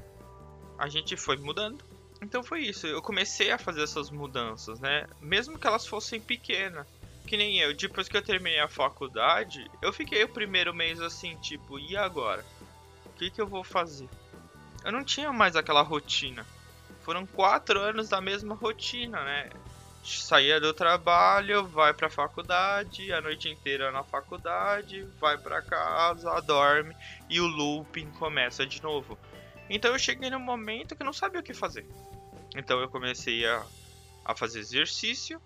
A 0.78 0.88
gente 0.88 1.16
foi 1.16 1.36
mudando 1.36 1.82
então 2.20 2.42
foi 2.42 2.62
isso, 2.62 2.86
eu 2.86 3.00
comecei 3.00 3.50
a 3.50 3.58
fazer 3.58 3.82
essas 3.82 4.10
mudanças, 4.10 4.80
né? 4.80 5.06
Mesmo 5.20 5.58
que 5.58 5.66
elas 5.66 5.86
fossem 5.86 6.20
pequenas. 6.20 6.86
Que 7.26 7.36
nem 7.36 7.58
eu, 7.58 7.74
depois 7.74 8.08
que 8.08 8.16
eu 8.16 8.22
terminei 8.22 8.58
a 8.58 8.68
faculdade, 8.68 9.70
eu 9.82 9.92
fiquei 9.92 10.24
o 10.24 10.28
primeiro 10.28 10.74
mês 10.74 11.00
assim, 11.00 11.36
tipo, 11.36 11.78
e 11.78 11.96
agora? 11.96 12.44
O 13.04 13.10
que, 13.10 13.30
que 13.30 13.40
eu 13.40 13.46
vou 13.46 13.62
fazer? 13.62 14.08
Eu 14.84 14.90
não 14.90 15.04
tinha 15.04 15.32
mais 15.32 15.54
aquela 15.54 15.82
rotina. 15.82 16.46
Foram 17.02 17.26
quatro 17.26 17.78
anos 17.78 18.08
da 18.08 18.20
mesma 18.20 18.54
rotina, 18.54 19.22
né? 19.22 19.50
Saía 20.02 20.60
do 20.60 20.72
trabalho, 20.72 21.66
vai 21.66 21.92
pra 21.92 22.08
faculdade, 22.08 23.12
a 23.12 23.20
noite 23.20 23.48
inteira 23.48 23.90
na 23.90 24.02
faculdade, 24.04 25.02
vai 25.20 25.36
pra 25.36 25.60
casa, 25.60 26.40
dorme 26.40 26.96
e 27.28 27.40
o 27.40 27.46
looping 27.46 28.10
começa 28.12 28.64
de 28.64 28.82
novo. 28.82 29.18
Então 29.68 29.92
eu 29.92 29.98
cheguei 29.98 30.30
num 30.30 30.40
momento 30.40 30.96
que 30.96 31.04
não 31.04 31.12
sabia 31.12 31.40
o 31.40 31.44
que 31.44 31.52
fazer. 31.52 31.86
Então 32.56 32.80
eu 32.80 32.88
comecei 32.88 33.44
a, 33.44 33.64
a 34.24 34.34
fazer 34.34 34.60
exercício. 34.60 35.40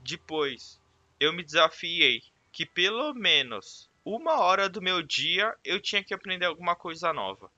Depois 0.00 0.80
eu 1.20 1.32
me 1.32 1.44
desafiei 1.44 2.22
que 2.50 2.64
pelo 2.64 3.12
menos 3.14 3.90
uma 4.04 4.40
hora 4.40 4.68
do 4.68 4.82
meu 4.82 5.02
dia 5.02 5.54
eu 5.64 5.80
tinha 5.80 6.02
que 6.02 6.14
aprender 6.14 6.46
alguma 6.46 6.74
coisa 6.74 7.12
nova. 7.12 7.50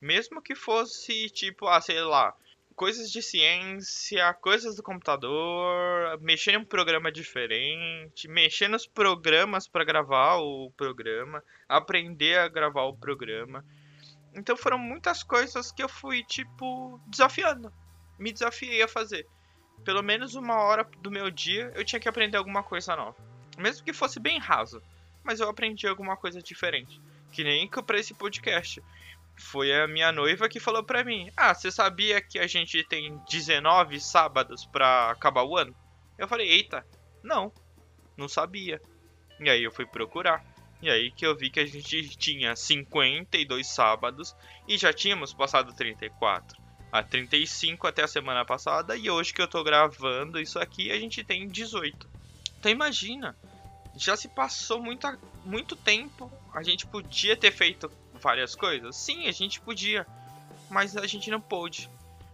Mesmo 0.00 0.42
que 0.42 0.54
fosse 0.54 1.30
tipo, 1.30 1.66
ah, 1.66 1.80
sei 1.80 2.00
lá, 2.00 2.34
coisas 2.76 3.10
de 3.10 3.22
ciência, 3.22 4.34
coisas 4.34 4.76
do 4.76 4.82
computador, 4.82 6.20
mexer 6.20 6.52
em 6.52 6.58
um 6.58 6.64
programa 6.64 7.10
diferente, 7.10 8.28
mexer 8.28 8.68
nos 8.68 8.86
programas 8.86 9.66
para 9.66 9.82
gravar 9.82 10.36
o 10.36 10.70
programa, 10.76 11.42
aprender 11.66 12.38
a 12.38 12.48
gravar 12.48 12.82
o 12.82 12.96
programa. 12.96 13.64
Então 14.34 14.54
foram 14.54 14.78
muitas 14.78 15.22
coisas 15.22 15.72
que 15.72 15.82
eu 15.82 15.88
fui, 15.88 16.22
tipo, 16.22 17.00
desafiando. 17.06 17.72
Me 18.18 18.30
desafiei 18.30 18.82
a 18.82 18.88
fazer. 18.88 19.26
Pelo 19.82 20.02
menos 20.02 20.34
uma 20.34 20.56
hora 20.56 20.86
do 21.00 21.10
meu 21.10 21.30
dia 21.30 21.72
eu 21.74 21.84
tinha 21.84 21.98
que 21.98 22.08
aprender 22.08 22.36
alguma 22.36 22.62
coisa 22.62 22.94
nova. 22.94 23.16
Mesmo 23.56 23.84
que 23.84 23.94
fosse 23.94 24.20
bem 24.20 24.38
raso. 24.38 24.82
Mas 25.24 25.40
eu 25.40 25.48
aprendi 25.48 25.86
alguma 25.86 26.16
coisa 26.16 26.42
diferente. 26.42 27.00
Que 27.32 27.42
nem 27.42 27.68
pra 27.68 27.98
esse 27.98 28.12
podcast. 28.12 28.82
Foi 29.38 29.72
a 29.72 29.86
minha 29.86 30.10
noiva 30.10 30.48
que 30.48 30.58
falou 30.58 30.82
pra 30.82 31.04
mim: 31.04 31.30
Ah, 31.36 31.54
você 31.54 31.70
sabia 31.70 32.20
que 32.20 32.38
a 32.38 32.46
gente 32.46 32.82
tem 32.84 33.20
19 33.28 34.00
sábados 34.00 34.64
pra 34.66 35.10
acabar 35.10 35.44
o 35.44 35.56
ano? 35.56 35.74
Eu 36.18 36.26
falei: 36.26 36.48
Eita, 36.48 36.86
não, 37.22 37.52
não 38.16 38.28
sabia. 38.28 38.80
E 39.38 39.50
aí 39.50 39.62
eu 39.62 39.72
fui 39.72 39.86
procurar. 39.86 40.44
E 40.80 40.90
aí 40.90 41.10
que 41.10 41.26
eu 41.26 41.36
vi 41.36 41.50
que 41.50 41.60
a 41.60 41.66
gente 41.66 42.16
tinha 42.16 42.54
52 42.54 43.66
sábados 43.66 44.34
e 44.68 44.76
já 44.76 44.92
tínhamos 44.92 45.32
passado 45.32 45.72
34. 45.74 46.62
A 46.92 47.02
35 47.02 47.86
até 47.86 48.04
a 48.04 48.08
semana 48.08 48.44
passada 48.44 48.96
e 48.96 49.10
hoje 49.10 49.34
que 49.34 49.42
eu 49.42 49.48
tô 49.48 49.62
gravando 49.64 50.40
isso 50.40 50.58
aqui 50.58 50.90
a 50.90 50.98
gente 50.98 51.24
tem 51.24 51.48
18. 51.48 52.08
Então 52.58 52.70
imagina, 52.70 53.36
já 53.96 54.16
se 54.16 54.28
passou 54.28 54.80
muita, 54.80 55.18
muito 55.44 55.74
tempo. 55.74 56.30
A 56.54 56.62
gente 56.62 56.86
podia 56.86 57.36
ter 57.36 57.50
feito 57.50 57.90
várias 58.16 58.54
coisas? 58.54 58.96
Sim, 58.96 59.26
a 59.26 59.32
gente 59.32 59.60
podia, 59.60 60.06
mas 60.70 60.96
a 60.96 61.06
gente 61.06 61.30
não 61.30 61.40
pôde. 61.40 61.90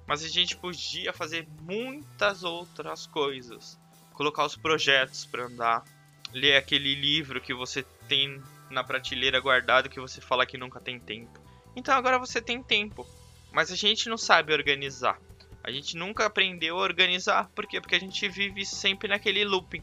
Mas 0.07 0.25
a 0.25 0.29
gente 0.29 0.57
podia 0.57 1.13
fazer 1.13 1.47
muitas 1.61 2.43
outras 2.43 3.07
coisas. 3.07 3.79
Colocar 4.13 4.45
os 4.45 4.57
projetos 4.57 5.25
para 5.25 5.45
andar, 5.45 5.85
ler 6.33 6.57
aquele 6.57 6.95
livro 6.95 7.41
que 7.41 7.55
você 7.55 7.83
tem 8.09 8.43
na 8.71 8.83
prateleira 8.83 9.39
guardado 9.41 9.89
que 9.89 10.01
você 10.01 10.21
fala 10.21 10.47
que 10.47 10.59
nunca 10.59 10.81
tem 10.81 10.99
tempo. 10.99 11.41
Então 11.77 11.95
agora 11.95 12.19
você 12.19 12.41
tem 12.41 12.63
tempo, 12.63 13.07
mas 13.53 13.71
a 13.71 13.77
gente 13.77 14.09
não 14.09 14.19
sabe 14.19 14.53
organizar. 14.53 15.19
A 15.63 15.71
gente 15.71 15.97
nunca 15.97 16.27
aprendeu 16.27 16.79
a 16.79 16.83
organizar, 16.83 17.49
por 17.55 17.67
quê? 17.67 17.81
Porque 17.81 17.95
a 17.95 18.01
gente 18.01 18.29
vive 18.29 18.67
sempre 18.67 19.09
naquele 19.09 19.45
looping. 19.45 19.83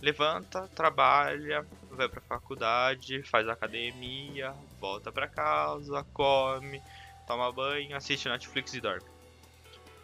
Levanta, 0.00 0.68
trabalha, 0.68 1.66
vai 1.90 2.08
pra 2.08 2.20
faculdade, 2.20 3.22
faz 3.24 3.48
academia, 3.48 4.54
volta 4.80 5.12
pra 5.12 5.28
casa, 5.28 6.04
come, 6.12 6.82
toma 7.26 7.52
banho, 7.52 7.96
assiste 7.96 8.28
Netflix 8.28 8.74
e 8.74 8.80
dorme. 8.80 9.06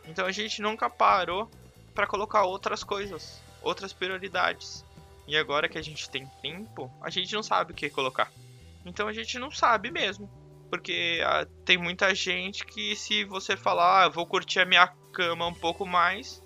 Então 0.06 0.26
a 0.26 0.32
gente 0.32 0.60
nunca 0.60 0.90
parou 0.90 1.50
para 1.94 2.06
colocar 2.06 2.44
outras 2.44 2.84
coisas, 2.84 3.42
outras 3.62 3.92
prioridades. 3.92 4.84
E 5.26 5.36
agora 5.36 5.68
que 5.68 5.78
a 5.78 5.82
gente 5.82 6.10
tem 6.10 6.26
tempo, 6.42 6.90
a 7.00 7.08
gente 7.08 7.32
não 7.32 7.42
sabe 7.42 7.72
o 7.72 7.74
que 7.74 7.88
colocar. 7.88 8.30
Então 8.84 9.08
a 9.08 9.12
gente 9.12 9.38
não 9.38 9.50
sabe 9.50 9.90
mesmo. 9.90 10.30
Porque 10.68 11.22
ah, 11.24 11.46
tem 11.64 11.78
muita 11.78 12.14
gente 12.14 12.64
que 12.66 12.94
se 12.96 13.24
você 13.24 13.56
falar, 13.56 14.04
ah, 14.04 14.08
vou 14.08 14.26
curtir 14.26 14.60
a 14.60 14.66
minha 14.66 14.86
cama 15.12 15.46
um 15.46 15.54
pouco 15.54 15.86
mais, 15.86 16.42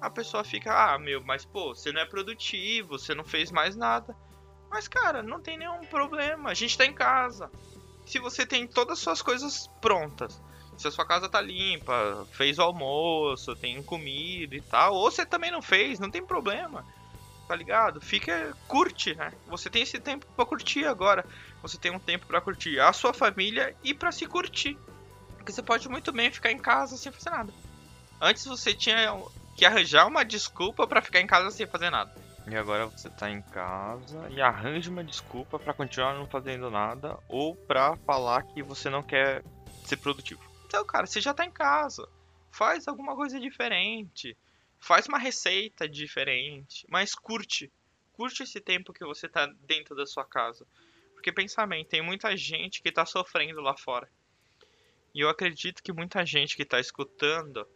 a 0.00 0.10
pessoa 0.10 0.44
fica, 0.44 0.92
ah, 0.92 0.98
meu, 0.98 1.22
mas 1.24 1.44
pô, 1.44 1.74
você 1.74 1.92
não 1.92 2.00
é 2.00 2.04
produtivo, 2.04 2.98
você 2.98 3.14
não 3.14 3.24
fez 3.24 3.50
mais 3.50 3.76
nada. 3.76 4.14
Mas, 4.70 4.86
cara, 4.86 5.22
não 5.22 5.40
tem 5.40 5.58
nenhum 5.58 5.84
problema. 5.86 6.50
A 6.50 6.54
gente 6.54 6.76
tá 6.76 6.84
em 6.84 6.92
casa. 6.92 7.50
Se 8.04 8.18
você 8.18 8.46
tem 8.46 8.66
todas 8.66 8.98
as 8.98 8.98
suas 9.00 9.22
coisas 9.22 9.66
prontas, 9.80 10.40
se 10.76 10.86
a 10.86 10.90
sua 10.90 11.06
casa 11.06 11.28
tá 11.28 11.40
limpa, 11.40 12.26
fez 12.32 12.58
o 12.58 12.62
almoço, 12.62 13.56
tem 13.56 13.82
comida 13.82 14.54
e 14.54 14.60
tal, 14.60 14.94
ou 14.94 15.10
você 15.10 15.26
também 15.26 15.50
não 15.50 15.60
fez, 15.60 15.98
não 15.98 16.10
tem 16.10 16.24
problema. 16.24 16.86
Tá 17.48 17.56
ligado? 17.56 18.00
Fica, 18.00 18.54
curte, 18.66 19.14
né? 19.14 19.32
Você 19.46 19.70
tem 19.70 19.82
esse 19.82 19.98
tempo 19.98 20.26
para 20.36 20.44
curtir 20.44 20.84
agora. 20.84 21.24
Você 21.62 21.78
tem 21.78 21.90
um 21.90 21.98
tempo 21.98 22.26
para 22.26 22.40
curtir 22.40 22.78
a 22.78 22.92
sua 22.92 23.12
família 23.12 23.74
e 23.82 23.94
para 23.94 24.12
se 24.12 24.26
curtir. 24.26 24.78
Porque 25.36 25.50
você 25.50 25.62
pode 25.62 25.88
muito 25.88 26.12
bem 26.12 26.30
ficar 26.30 26.52
em 26.52 26.58
casa 26.58 26.96
sem 26.96 27.10
fazer 27.10 27.30
nada. 27.30 27.52
Antes 28.20 28.44
você 28.44 28.74
tinha 28.74 29.18
que 29.56 29.64
arranjar 29.64 30.06
uma 30.06 30.24
desculpa 30.24 30.86
para 30.86 31.00
ficar 31.00 31.20
em 31.20 31.26
casa 31.26 31.50
sem 31.50 31.66
fazer 31.66 31.90
nada. 31.90 32.12
E 32.50 32.56
agora 32.56 32.86
você 32.86 33.10
tá 33.10 33.30
em 33.30 33.42
casa 33.42 34.28
e 34.30 34.40
arranja 34.40 34.90
uma 34.90 35.04
desculpa 35.04 35.58
para 35.58 35.74
continuar 35.74 36.14
não 36.14 36.26
fazendo 36.26 36.70
nada 36.70 37.18
ou 37.28 37.54
para 37.54 37.96
falar 37.98 38.42
que 38.42 38.62
você 38.62 38.88
não 38.88 39.02
quer 39.02 39.44
ser 39.84 39.98
produtivo. 39.98 40.40
Então, 40.64 40.84
cara, 40.84 41.06
você 41.06 41.20
já 41.20 41.34
tá 41.34 41.44
em 41.44 41.50
casa. 41.50 42.08
Faz 42.50 42.88
alguma 42.88 43.14
coisa 43.14 43.38
diferente. 43.38 44.36
Faz 44.80 45.06
uma 45.06 45.18
receita 45.18 45.88
diferente. 45.88 46.86
Mas 46.88 47.14
curte. 47.14 47.70
Curte 48.12 48.42
esse 48.42 48.60
tempo 48.60 48.92
que 48.92 49.04
você 49.04 49.28
tá 49.28 49.46
dentro 49.66 49.94
da 49.94 50.06
sua 50.06 50.24
casa. 50.24 50.66
Porque 51.12 51.32
pensa 51.32 51.66
bem, 51.66 51.84
tem 51.84 52.00
muita 52.00 52.36
gente 52.36 52.80
que 52.80 52.92
tá 52.92 53.04
sofrendo 53.04 53.60
lá 53.60 53.76
fora. 53.76 54.08
E 55.14 55.20
eu 55.20 55.28
acredito 55.28 55.82
que 55.82 55.92
muita 55.92 56.24
gente 56.24 56.56
que 56.56 56.64
tá 56.64 56.80
escutando 56.80 57.66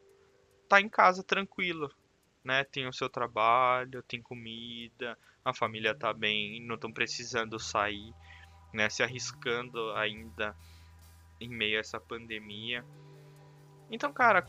tá 0.69 0.81
em 0.81 0.89
casa 0.89 1.23
tranquilo, 1.23 1.93
né? 2.45 2.65
Tem 2.65 2.87
o 2.87 2.93
seu 2.93 3.09
trabalho, 3.09 4.03
tem 4.03 4.21
comida, 4.21 5.17
a 5.45 5.55
família 5.55 5.95
tá 5.95 6.13
bem, 6.13 6.61
não 6.63 6.75
estão 6.75 6.93
precisando 6.93 7.59
sair, 7.59 8.13
né? 8.73 8.89
Se 8.89 9.03
arriscando 9.03 9.93
ainda 9.93 10.57
em 11.41 11.49
meio 11.49 11.77
a 11.77 11.81
essa 11.81 12.01
pandemia. 12.01 12.85
Então, 13.91 14.13
cara, 14.13 14.47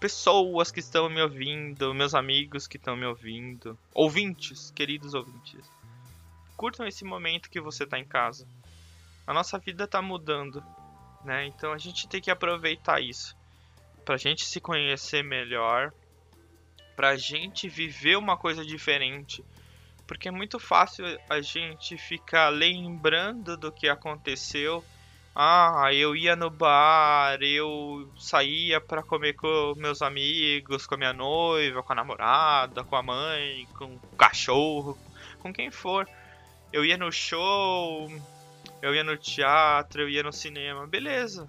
pessoas 0.00 0.70
que 0.70 0.80
estão 0.80 1.08
me 1.08 1.20
ouvindo, 1.22 1.94
meus 1.94 2.14
amigos 2.14 2.66
que 2.66 2.76
estão 2.76 2.96
me 2.96 3.06
ouvindo, 3.06 3.78
ouvintes, 3.94 4.70
queridos 4.70 5.14
ouvintes, 5.14 5.70
curtam 6.56 6.86
esse 6.86 7.04
momento 7.04 7.50
que 7.50 7.60
você 7.60 7.86
tá 7.86 7.98
em 7.98 8.04
casa. 8.04 8.46
A 9.26 9.32
nossa 9.32 9.58
vida 9.58 9.86
tá 9.86 10.02
mudando, 10.02 10.62
né? 11.24 11.46
Então 11.46 11.72
a 11.72 11.78
gente 11.78 12.08
tem 12.08 12.20
que 12.20 12.30
aproveitar 12.30 13.00
isso 13.00 13.36
pra 14.04 14.16
gente 14.16 14.46
se 14.46 14.58
conhecer 14.58 15.22
melhor, 15.22 15.92
pra 16.98 17.14
gente 17.14 17.68
viver 17.68 18.18
uma 18.18 18.36
coisa 18.36 18.64
diferente. 18.64 19.44
Porque 20.04 20.26
é 20.26 20.32
muito 20.32 20.58
fácil 20.58 21.04
a 21.30 21.40
gente 21.40 21.96
ficar 21.96 22.48
lembrando 22.48 23.56
do 23.56 23.70
que 23.70 23.88
aconteceu. 23.88 24.84
Ah, 25.32 25.90
eu 25.94 26.16
ia 26.16 26.34
no 26.34 26.50
bar, 26.50 27.40
eu 27.40 28.12
saía 28.18 28.80
para 28.80 29.00
comer 29.00 29.34
com 29.34 29.74
meus 29.76 30.02
amigos, 30.02 30.88
com 30.88 30.96
a 30.96 30.98
minha 30.98 31.12
noiva, 31.12 31.84
com 31.84 31.92
a 31.92 31.94
namorada, 31.94 32.82
com 32.82 32.96
a 32.96 33.02
mãe, 33.04 33.68
com 33.78 33.94
o 33.94 34.16
cachorro, 34.16 34.98
com 35.38 35.52
quem 35.52 35.70
for. 35.70 36.04
Eu 36.72 36.84
ia 36.84 36.96
no 36.96 37.12
show, 37.12 38.10
eu 38.82 38.92
ia 38.92 39.04
no 39.04 39.16
teatro, 39.16 40.02
eu 40.02 40.08
ia 40.08 40.24
no 40.24 40.32
cinema. 40.32 40.84
Beleza, 40.84 41.48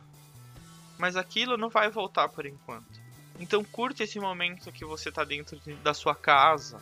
mas 0.99 1.15
aquilo 1.15 1.57
não 1.57 1.69
vai 1.69 1.89
voltar 1.89 2.29
por 2.29 2.45
enquanto. 2.45 2.98
Então 3.39 3.63
curte 3.63 4.03
esse 4.03 4.19
momento 4.19 4.71
que 4.71 4.83
você 4.83 5.09
tá 5.09 5.23
dentro 5.23 5.57
da 5.81 5.93
sua 5.93 6.13
casa, 6.13 6.81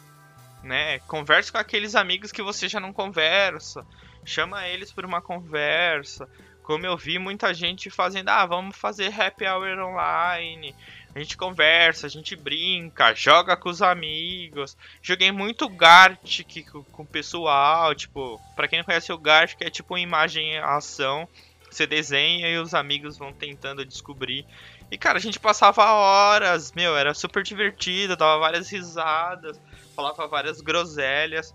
né? 0.64 0.98
Converse 1.00 1.52
com 1.52 1.60
aqueles 1.60 1.94
amigos 1.94 2.32
que 2.32 2.42
você 2.42 2.68
já 2.68 2.80
não 2.80 2.92
conversa, 2.92 3.86
chama 4.26 4.68
eles 4.68 4.92
por 4.92 5.06
uma 5.06 5.22
conversa. 5.22 6.28
Como 6.64 6.86
eu 6.86 6.98
vi 6.98 7.18
muita 7.18 7.54
gente 7.54 7.90
fazendo, 7.90 8.28
ah, 8.30 8.46
vamos 8.46 8.76
fazer 8.76 9.14
happy 9.18 9.46
hour 9.46 9.80
online. 9.80 10.76
A 11.16 11.20
gente 11.20 11.38
conversa, 11.38 12.08
a 12.08 12.10
gente 12.10 12.36
brinca, 12.36 13.14
joga 13.14 13.56
com 13.56 13.70
os 13.70 13.82
amigos. 13.82 14.76
Joguei 15.02 15.32
muito 15.32 15.70
Gartic 15.70 16.66
com 16.92 17.04
o 17.04 17.08
pessoal, 17.08 17.96
tipo, 17.96 18.42
para 18.56 18.68
quem 18.68 18.80
não 18.80 18.86
conhece 18.86 19.14
o 19.14 19.18
Gartic 19.18 19.62
é 19.62 19.70
tipo 19.70 19.94
uma 19.94 20.00
imagem 20.00 20.58
ação 20.58 21.28
você 21.70 21.86
desenha 21.86 22.50
e 22.50 22.58
os 22.58 22.74
amigos 22.74 23.18
vão 23.18 23.34
tentando 23.34 23.86
descobrir. 23.86 24.46
E 24.90 24.98
cara, 24.98 25.18
a 25.18 25.22
gente 25.22 25.40
passava 25.40 25.84
horas, 25.84 26.72
meu, 26.72 26.96
era 26.96 27.14
super 27.14 27.44
divertido, 27.44 28.16
dava 28.16 28.40
várias 28.40 28.70
risadas, 28.70 29.60
falava 29.96 30.28
várias 30.28 30.62
groselhas. 30.62 31.54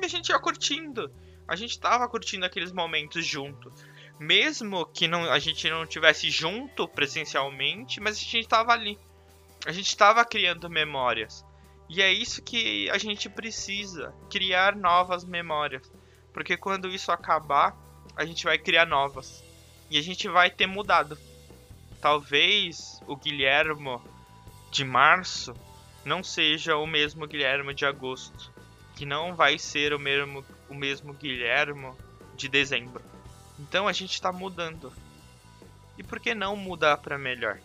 E 0.00 0.04
a 0.04 0.08
gente 0.08 0.28
ia 0.28 0.38
curtindo. 0.38 1.10
A 1.48 1.56
gente 1.56 1.78
tava 1.78 2.08
curtindo 2.08 2.44
aqueles 2.44 2.72
momentos 2.72 3.24
junto. 3.24 3.72
Mesmo 4.18 4.86
que 4.86 5.08
não, 5.08 5.30
a 5.30 5.38
gente 5.38 5.68
não 5.68 5.86
tivesse 5.86 6.30
junto 6.30 6.86
presencialmente, 6.86 8.00
mas 8.00 8.16
a 8.16 8.20
gente 8.20 8.48
tava 8.48 8.72
ali. 8.72 8.98
A 9.66 9.72
gente 9.72 9.96
tava 9.96 10.24
criando 10.24 10.68
memórias. 10.68 11.44
E 11.88 12.02
é 12.02 12.12
isso 12.12 12.42
que 12.42 12.88
a 12.90 12.98
gente 12.98 13.28
precisa, 13.28 14.14
criar 14.30 14.76
novas 14.76 15.24
memórias. 15.24 15.90
Porque 16.32 16.56
quando 16.56 16.88
isso 16.88 17.12
acabar, 17.12 17.76
a 18.16 18.24
gente 18.24 18.44
vai 18.44 18.58
criar 18.58 18.86
novas. 18.86 19.42
E 19.90 19.98
a 19.98 20.02
gente 20.02 20.28
vai 20.28 20.50
ter 20.50 20.66
mudado. 20.66 21.18
Talvez 22.04 23.00
o 23.06 23.16
Guilhermo 23.16 23.98
de 24.70 24.84
março 24.84 25.54
não 26.04 26.22
seja 26.22 26.76
o 26.76 26.86
mesmo 26.86 27.26
Guilhermo 27.26 27.72
de 27.72 27.86
agosto. 27.86 28.52
Que 28.94 29.06
não 29.06 29.34
vai 29.34 29.58
ser 29.58 29.94
o 29.94 29.98
mesmo, 29.98 30.44
o 30.68 30.74
mesmo 30.74 31.14
Guilhermo 31.14 31.96
de 32.36 32.46
dezembro. 32.46 33.02
Então 33.58 33.88
a 33.88 33.92
gente 33.94 34.12
está 34.12 34.30
mudando. 34.30 34.92
E 35.96 36.02
por 36.02 36.20
que 36.20 36.34
não 36.34 36.56
mudar 36.56 36.98
para 36.98 37.16
melhor? 37.16 37.58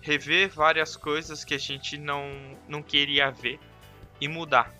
Rever 0.00 0.48
várias 0.48 0.96
coisas 0.96 1.44
que 1.44 1.52
a 1.52 1.58
gente 1.58 1.98
não, 1.98 2.24
não 2.66 2.82
queria 2.82 3.30
ver 3.30 3.60
e 4.18 4.28
mudar. 4.28 4.74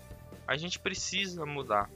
A 0.47 0.57
gente 0.57 0.79
precisa 0.79 1.45
mudar. 1.45 1.87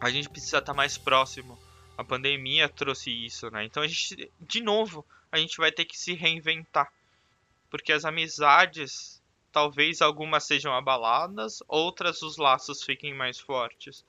A 0.00 0.10
gente 0.10 0.28
precisa 0.28 0.58
estar 0.58 0.72
tá 0.72 0.76
mais 0.76 0.98
próximo 0.98 1.56
a 1.98 2.04
pandemia 2.04 2.68
trouxe 2.68 3.10
isso, 3.10 3.50
né? 3.50 3.64
Então 3.64 3.82
a 3.82 3.88
gente, 3.88 4.30
de 4.40 4.62
novo, 4.62 5.04
a 5.30 5.38
gente 5.38 5.56
vai 5.58 5.70
ter 5.70 5.84
que 5.84 5.98
se 5.98 6.14
reinventar. 6.14 6.92
Porque 7.70 7.92
as 7.92 8.04
amizades, 8.04 9.22
talvez 9.52 10.00
algumas 10.00 10.44
sejam 10.44 10.72
abaladas, 10.72 11.62
outras 11.68 12.22
os 12.22 12.36
laços 12.36 12.82
fiquem 12.82 13.14
mais 13.14 13.38
fortes. 13.38 14.04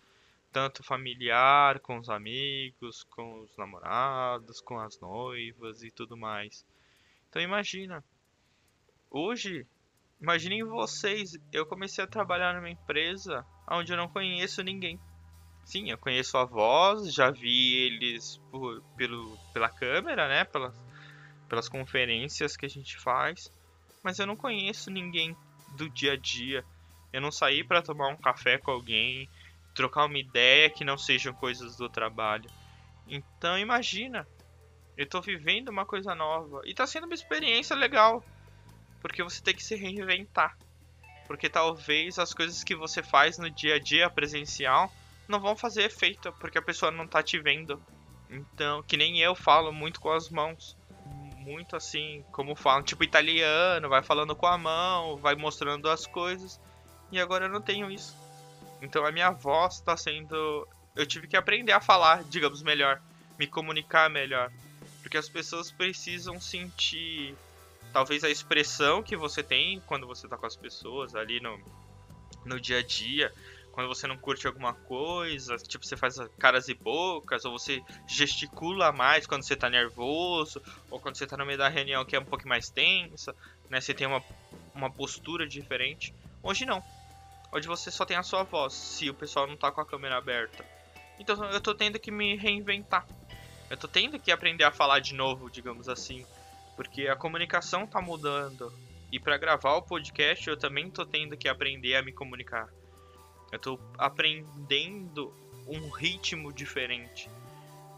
Tanto 0.52 0.84
familiar, 0.84 1.80
com 1.80 2.00
os 2.00 2.10
amigos, 2.10 3.04
com 3.04 3.42
os 3.42 3.56
namorados, 3.58 4.62
com 4.62 4.80
as 4.80 5.00
noivas 5.00 5.84
e 5.84 5.92
tudo 5.92 6.18
mais. 6.18 6.66
Então 7.30 7.42
imagina. 7.42 8.04
Hoje, 9.12 9.68
imaginem 10.20 10.64
vocês, 10.64 11.38
eu 11.52 11.66
comecei 11.66 12.04
a 12.04 12.08
trabalhar 12.08 12.56
numa 12.56 12.70
empresa 12.70 13.46
onde 13.70 13.92
eu 13.92 13.98
não 13.98 14.08
conheço 14.08 14.64
ninguém. 14.64 15.00
Sim, 15.66 15.92
eu 15.92 15.98
conheço 16.00 16.36
a 16.36 16.46
voz, 16.46 17.14
já 17.14 17.30
vi 17.30 17.76
eles 17.76 18.42
por, 18.50 18.82
pelo, 18.98 19.38
pela 19.54 19.70
câmera, 19.70 20.28
né? 20.28 20.44
Pelas, 20.46 20.76
pelas 21.50 21.68
conferências 21.68 22.56
que 22.56 22.66
a 22.66 22.70
gente 22.70 22.98
faz. 22.98 23.52
Mas 24.04 24.20
eu 24.20 24.26
não 24.26 24.36
conheço 24.36 24.90
ninguém 24.90 25.36
do 25.76 25.90
dia 25.90 26.14
a 26.14 26.18
dia. 26.18 26.64
Eu 27.12 27.20
não 27.20 27.32
saí 27.32 27.64
para 27.64 27.82
tomar 27.82 28.08
um 28.08 28.16
café 28.16 28.58
com 28.58 28.72
alguém, 28.72 29.28
trocar 29.76 30.06
uma 30.06 30.18
ideia 30.18 30.70
que 30.70 30.86
não 30.86 30.98
sejam 30.98 31.34
coisas 31.34 31.76
do 31.76 31.90
trabalho. 31.90 32.50
Então 33.08 33.58
imagina, 33.58 34.28
eu 34.96 35.08
tô 35.08 35.20
vivendo 35.20 35.70
uma 35.70 35.86
coisa 35.86 36.14
nova 36.14 36.62
e 36.66 36.74
tá 36.74 36.86
sendo 36.86 37.06
uma 37.06 37.16
experiência 37.16 37.76
legal, 37.76 38.24
porque 39.02 39.24
você 39.24 39.42
tem 39.42 39.56
que 39.56 39.64
se 39.64 39.76
reinventar. 39.76 40.56
Porque 41.28 41.50
talvez 41.50 42.18
as 42.20 42.34
coisas 42.34 42.64
que 42.64 42.76
você 42.76 43.04
faz 43.04 43.38
no 43.38 43.50
dia 43.50 43.76
a 43.76 43.80
dia 43.80 44.10
presencial 44.10 44.92
não 45.28 45.40
vão 45.40 45.56
fazer 45.56 45.84
efeito, 45.84 46.32
porque 46.40 46.58
a 46.58 46.62
pessoa 46.62 46.92
não 46.92 47.08
tá 47.08 47.22
te 47.22 47.40
vendo. 47.40 47.82
Então, 48.30 48.84
que 48.84 48.98
nem 48.98 49.20
eu 49.20 49.36
falo 49.36 49.72
muito 49.72 50.00
com 50.00 50.12
as 50.12 50.30
mãos. 50.30 50.76
Muito 51.40 51.76
assim, 51.76 52.24
como 52.32 52.56
falam, 52.56 52.84
tipo 52.84 53.04
italiano, 53.04 53.90
vai 53.90 54.04
falando 54.04 54.36
com 54.36 54.46
a 54.46 54.58
mão, 54.58 55.18
vai 55.18 55.36
mostrando 55.36 55.90
as 55.90 56.06
coisas. 56.06 56.60
E 57.12 57.20
agora 57.20 57.46
eu 57.46 57.50
não 57.50 57.62
tenho 57.62 57.90
isso. 57.90 58.16
Então 58.82 59.06
a 59.06 59.12
minha 59.12 59.32
voz 59.32 59.76
está 59.76 59.98
sendo 59.98 60.68
eu 61.00 61.06
tive 61.06 61.28
que 61.28 61.38
aprender 61.38 61.72
a 61.72 61.80
falar, 61.80 62.24
digamos, 62.26 62.62
melhor, 62.62 63.02
me 63.38 63.48
comunicar 63.48 64.10
melhor. 64.10 64.52
Porque 65.02 65.18
as 65.18 65.30
pessoas 65.30 65.72
precisam 65.72 66.42
sentir 66.42 67.36
talvez 67.94 68.24
a 68.24 68.30
expressão 68.30 69.02
que 69.02 69.16
você 69.16 69.42
tem 69.42 69.82
quando 69.88 70.06
você 70.06 70.28
tá 70.28 70.38
com 70.38 70.46
as 70.46 70.58
pessoas 70.58 71.16
ali 71.16 71.40
no, 71.40 71.58
no 72.46 72.60
dia 72.60 72.80
a 72.80 72.84
dia, 72.84 73.32
quando 73.72 73.88
você 73.88 74.08
não 74.08 74.18
curte 74.18 74.48
alguma 74.48 74.74
coisa, 74.74 75.56
tipo, 75.58 75.86
você 75.86 75.96
faz 75.96 76.18
caras 76.38 76.68
e 76.68 76.74
bocas, 76.74 77.46
ou 77.46 77.58
você 77.58 77.82
gesticula 78.08 78.92
mais 78.92 79.26
quando 79.26 79.44
você 79.44 79.56
tá 79.56 79.70
nervoso, 79.70 80.62
ou 80.90 81.00
quando 81.00 81.16
você 81.16 81.26
tá 81.26 81.38
no 81.38 81.46
meio 81.46 81.58
da 81.58 81.70
reunião 81.70 82.06
que 82.06 82.16
é 82.16 82.20
um 82.20 82.26
pouco 82.26 82.48
mais 82.48 82.70
tensa, 82.70 83.36
né? 83.70 83.80
Você 83.80 83.94
tem 83.94 84.08
uma, 84.08 84.24
uma 84.74 84.90
postura 84.90 85.48
diferente. 85.48 86.14
Hoje 86.42 86.66
não. 86.66 86.84
Hoje 87.52 87.68
você 87.68 87.90
só 87.90 88.06
tem 88.06 88.18
a 88.18 88.24
sua 88.24 88.44
voz, 88.44 88.74
se 88.74 89.10
o 89.10 89.14
pessoal 89.14 89.48
não 89.48 89.58
tá 89.58 89.72
com 89.72 89.82
a 89.82 89.86
câmera 89.86 90.18
aberta. 90.18 90.66
Então 91.20 91.44
eu 91.46 91.60
tô 91.60 91.74
tendo 91.74 92.00
que 92.00 92.12
me 92.12 92.36
reinventar. 92.36 93.06
Eu 93.70 93.78
tô 93.78 93.88
tendo 93.88 94.20
que 94.20 94.32
aprender 94.32 94.64
a 94.64 94.72
falar 94.72 95.00
de 95.00 95.14
novo, 95.14 95.50
digamos 95.50 95.90
assim. 95.90 96.26
Porque 96.76 97.08
a 97.08 97.16
comunicação 97.16 97.86
tá 97.86 98.02
mudando. 98.02 98.74
E 99.12 99.20
para 99.20 99.38
gravar 99.38 99.76
o 99.76 99.82
podcast 99.82 100.48
eu 100.48 100.58
também 100.58 100.90
tô 100.90 101.06
tendo 101.06 101.36
que 101.36 101.48
aprender 101.48 101.96
a 101.96 102.02
me 102.02 102.12
comunicar. 102.12 102.70
Eu 103.52 103.60
tô 103.60 103.80
aprendendo 103.98 105.34
um 105.68 105.90
ritmo 105.90 106.52
diferente. 106.52 107.30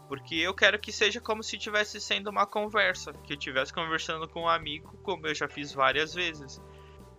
Porque 0.08 0.34
eu 0.34 0.52
quero 0.52 0.78
que 0.78 0.92
seja 0.92 1.20
como 1.20 1.42
se 1.42 1.56
tivesse 1.56 2.00
sendo 2.00 2.28
uma 2.28 2.46
conversa, 2.46 3.12
que 3.12 3.32
eu 3.32 3.38
estivesse 3.38 3.72
conversando 3.72 4.28
com 4.28 4.42
um 4.42 4.48
amigo, 4.48 4.94
como 5.02 5.26
eu 5.26 5.34
já 5.34 5.48
fiz 5.48 5.72
várias 5.72 6.12
vezes. 6.12 6.60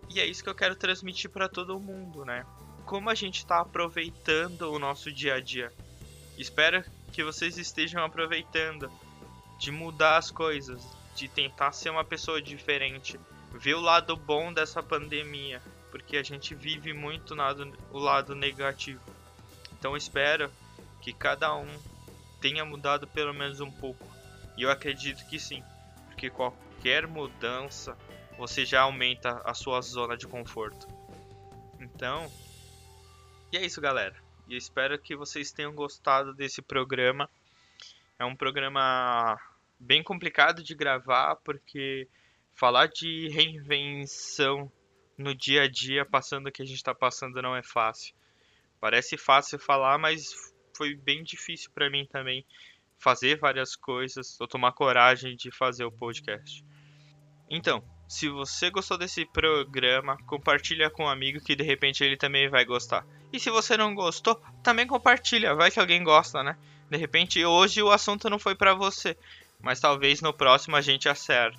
E 0.08 0.20
é 0.20 0.26
isso 0.26 0.44
que 0.44 0.48
eu 0.48 0.54
quero 0.54 0.76
transmitir 0.76 1.30
para 1.30 1.48
todo 1.48 1.80
mundo, 1.80 2.24
né? 2.24 2.46
Como 2.84 3.10
a 3.10 3.14
gente 3.14 3.38
está 3.38 3.60
aproveitando 3.60 4.72
o 4.72 4.78
nosso 4.78 5.10
dia 5.10 5.34
a 5.34 5.40
dia. 5.40 5.72
Espero 6.38 6.84
que 7.12 7.24
vocês 7.24 7.58
estejam 7.58 8.04
aproveitando 8.04 8.90
de 9.58 9.70
mudar 9.70 10.18
as 10.18 10.30
coisas, 10.30 10.84
de 11.14 11.28
tentar 11.28 11.72
ser 11.72 11.90
uma 11.90 12.04
pessoa 12.04 12.42
diferente, 12.42 13.18
ver 13.52 13.74
o 13.74 13.80
lado 13.80 14.16
bom 14.16 14.52
dessa 14.52 14.82
pandemia, 14.82 15.62
porque 15.94 16.16
a 16.16 16.24
gente 16.24 16.56
vive 16.56 16.92
muito 16.92 17.36
lado, 17.36 17.72
o 17.92 18.00
lado 18.00 18.34
negativo. 18.34 19.00
Então 19.78 19.96
espero 19.96 20.50
que 21.00 21.12
cada 21.12 21.54
um 21.54 21.68
tenha 22.40 22.64
mudado 22.64 23.06
pelo 23.06 23.32
menos 23.32 23.60
um 23.60 23.70
pouco. 23.70 24.04
E 24.56 24.62
eu 24.62 24.72
acredito 24.72 25.24
que 25.28 25.38
sim, 25.38 25.62
porque 26.08 26.28
qualquer 26.28 27.06
mudança 27.06 27.96
você 28.36 28.66
já 28.66 28.80
aumenta 28.80 29.40
a 29.44 29.54
sua 29.54 29.80
zona 29.82 30.16
de 30.16 30.26
conforto. 30.26 30.84
Então, 31.78 32.28
e 33.52 33.56
é 33.56 33.64
isso, 33.64 33.80
galera. 33.80 34.16
E 34.48 34.56
espero 34.56 34.98
que 34.98 35.14
vocês 35.14 35.52
tenham 35.52 35.72
gostado 35.72 36.34
desse 36.34 36.60
programa. 36.60 37.30
É 38.18 38.24
um 38.24 38.34
programa 38.34 39.40
bem 39.78 40.02
complicado 40.02 40.60
de 40.60 40.74
gravar 40.74 41.36
porque 41.36 42.08
falar 42.52 42.88
de 42.88 43.28
reinvenção 43.28 44.68
no 45.16 45.34
dia 45.34 45.62
a 45.62 45.68
dia, 45.68 46.04
passando 46.04 46.48
o 46.48 46.52
que 46.52 46.62
a 46.62 46.64
gente 46.64 46.76
está 46.76 46.94
passando, 46.94 47.40
não 47.40 47.54
é 47.56 47.62
fácil. 47.62 48.14
Parece 48.80 49.16
fácil 49.16 49.58
falar, 49.58 49.98
mas 49.98 50.34
foi 50.76 50.94
bem 50.94 51.22
difícil 51.22 51.70
para 51.72 51.88
mim 51.88 52.06
também 52.06 52.44
fazer 52.98 53.36
várias 53.36 53.76
coisas, 53.76 54.40
ou 54.40 54.46
tomar 54.46 54.72
coragem 54.72 55.36
de 55.36 55.50
fazer 55.50 55.84
o 55.84 55.92
podcast. 55.92 56.64
Então, 57.48 57.82
se 58.08 58.28
você 58.28 58.70
gostou 58.70 58.96
desse 58.98 59.24
programa, 59.26 60.16
compartilha 60.26 60.90
com 60.90 61.04
um 61.04 61.08
amigo 61.08 61.40
que 61.40 61.56
de 61.56 61.62
repente 61.62 62.02
ele 62.02 62.16
também 62.16 62.48
vai 62.48 62.64
gostar. 62.64 63.06
E 63.32 63.40
se 63.40 63.50
você 63.50 63.76
não 63.76 63.94
gostou, 63.94 64.40
também 64.62 64.86
compartilha, 64.86 65.54
vai 65.54 65.70
que 65.70 65.80
alguém 65.80 66.02
gosta, 66.02 66.42
né? 66.42 66.56
De 66.90 66.96
repente 66.96 67.44
hoje 67.44 67.82
o 67.82 67.90
assunto 67.90 68.30
não 68.30 68.38
foi 68.38 68.54
para 68.54 68.74
você, 68.74 69.16
mas 69.60 69.80
talvez 69.80 70.20
no 70.20 70.32
próximo 70.32 70.76
a 70.76 70.80
gente 70.80 71.08
acerte. 71.08 71.58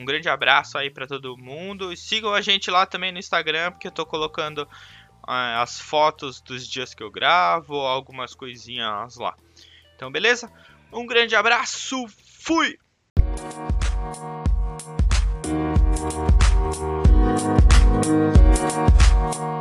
Um 0.00 0.04
grande 0.06 0.30
abraço 0.30 0.78
aí 0.78 0.88
para 0.88 1.06
todo 1.06 1.36
mundo. 1.36 1.92
E 1.92 1.96
sigam 1.96 2.32
a 2.32 2.40
gente 2.40 2.70
lá 2.70 2.86
também 2.86 3.12
no 3.12 3.18
Instagram, 3.18 3.72
porque 3.72 3.86
eu 3.86 3.92
tô 3.92 4.06
colocando 4.06 4.62
uh, 4.62 5.60
as 5.60 5.78
fotos 5.78 6.40
dos 6.40 6.66
dias 6.66 6.94
que 6.94 7.02
eu 7.02 7.10
gravo, 7.10 7.74
algumas 7.74 8.34
coisinhas 8.34 9.16
lá. 9.16 9.36
Então, 9.94 10.10
beleza? 10.10 10.50
Um 10.90 11.06
grande 11.06 11.36
abraço. 11.36 12.06
Fui! 12.08 12.78
Thank 19.22 19.59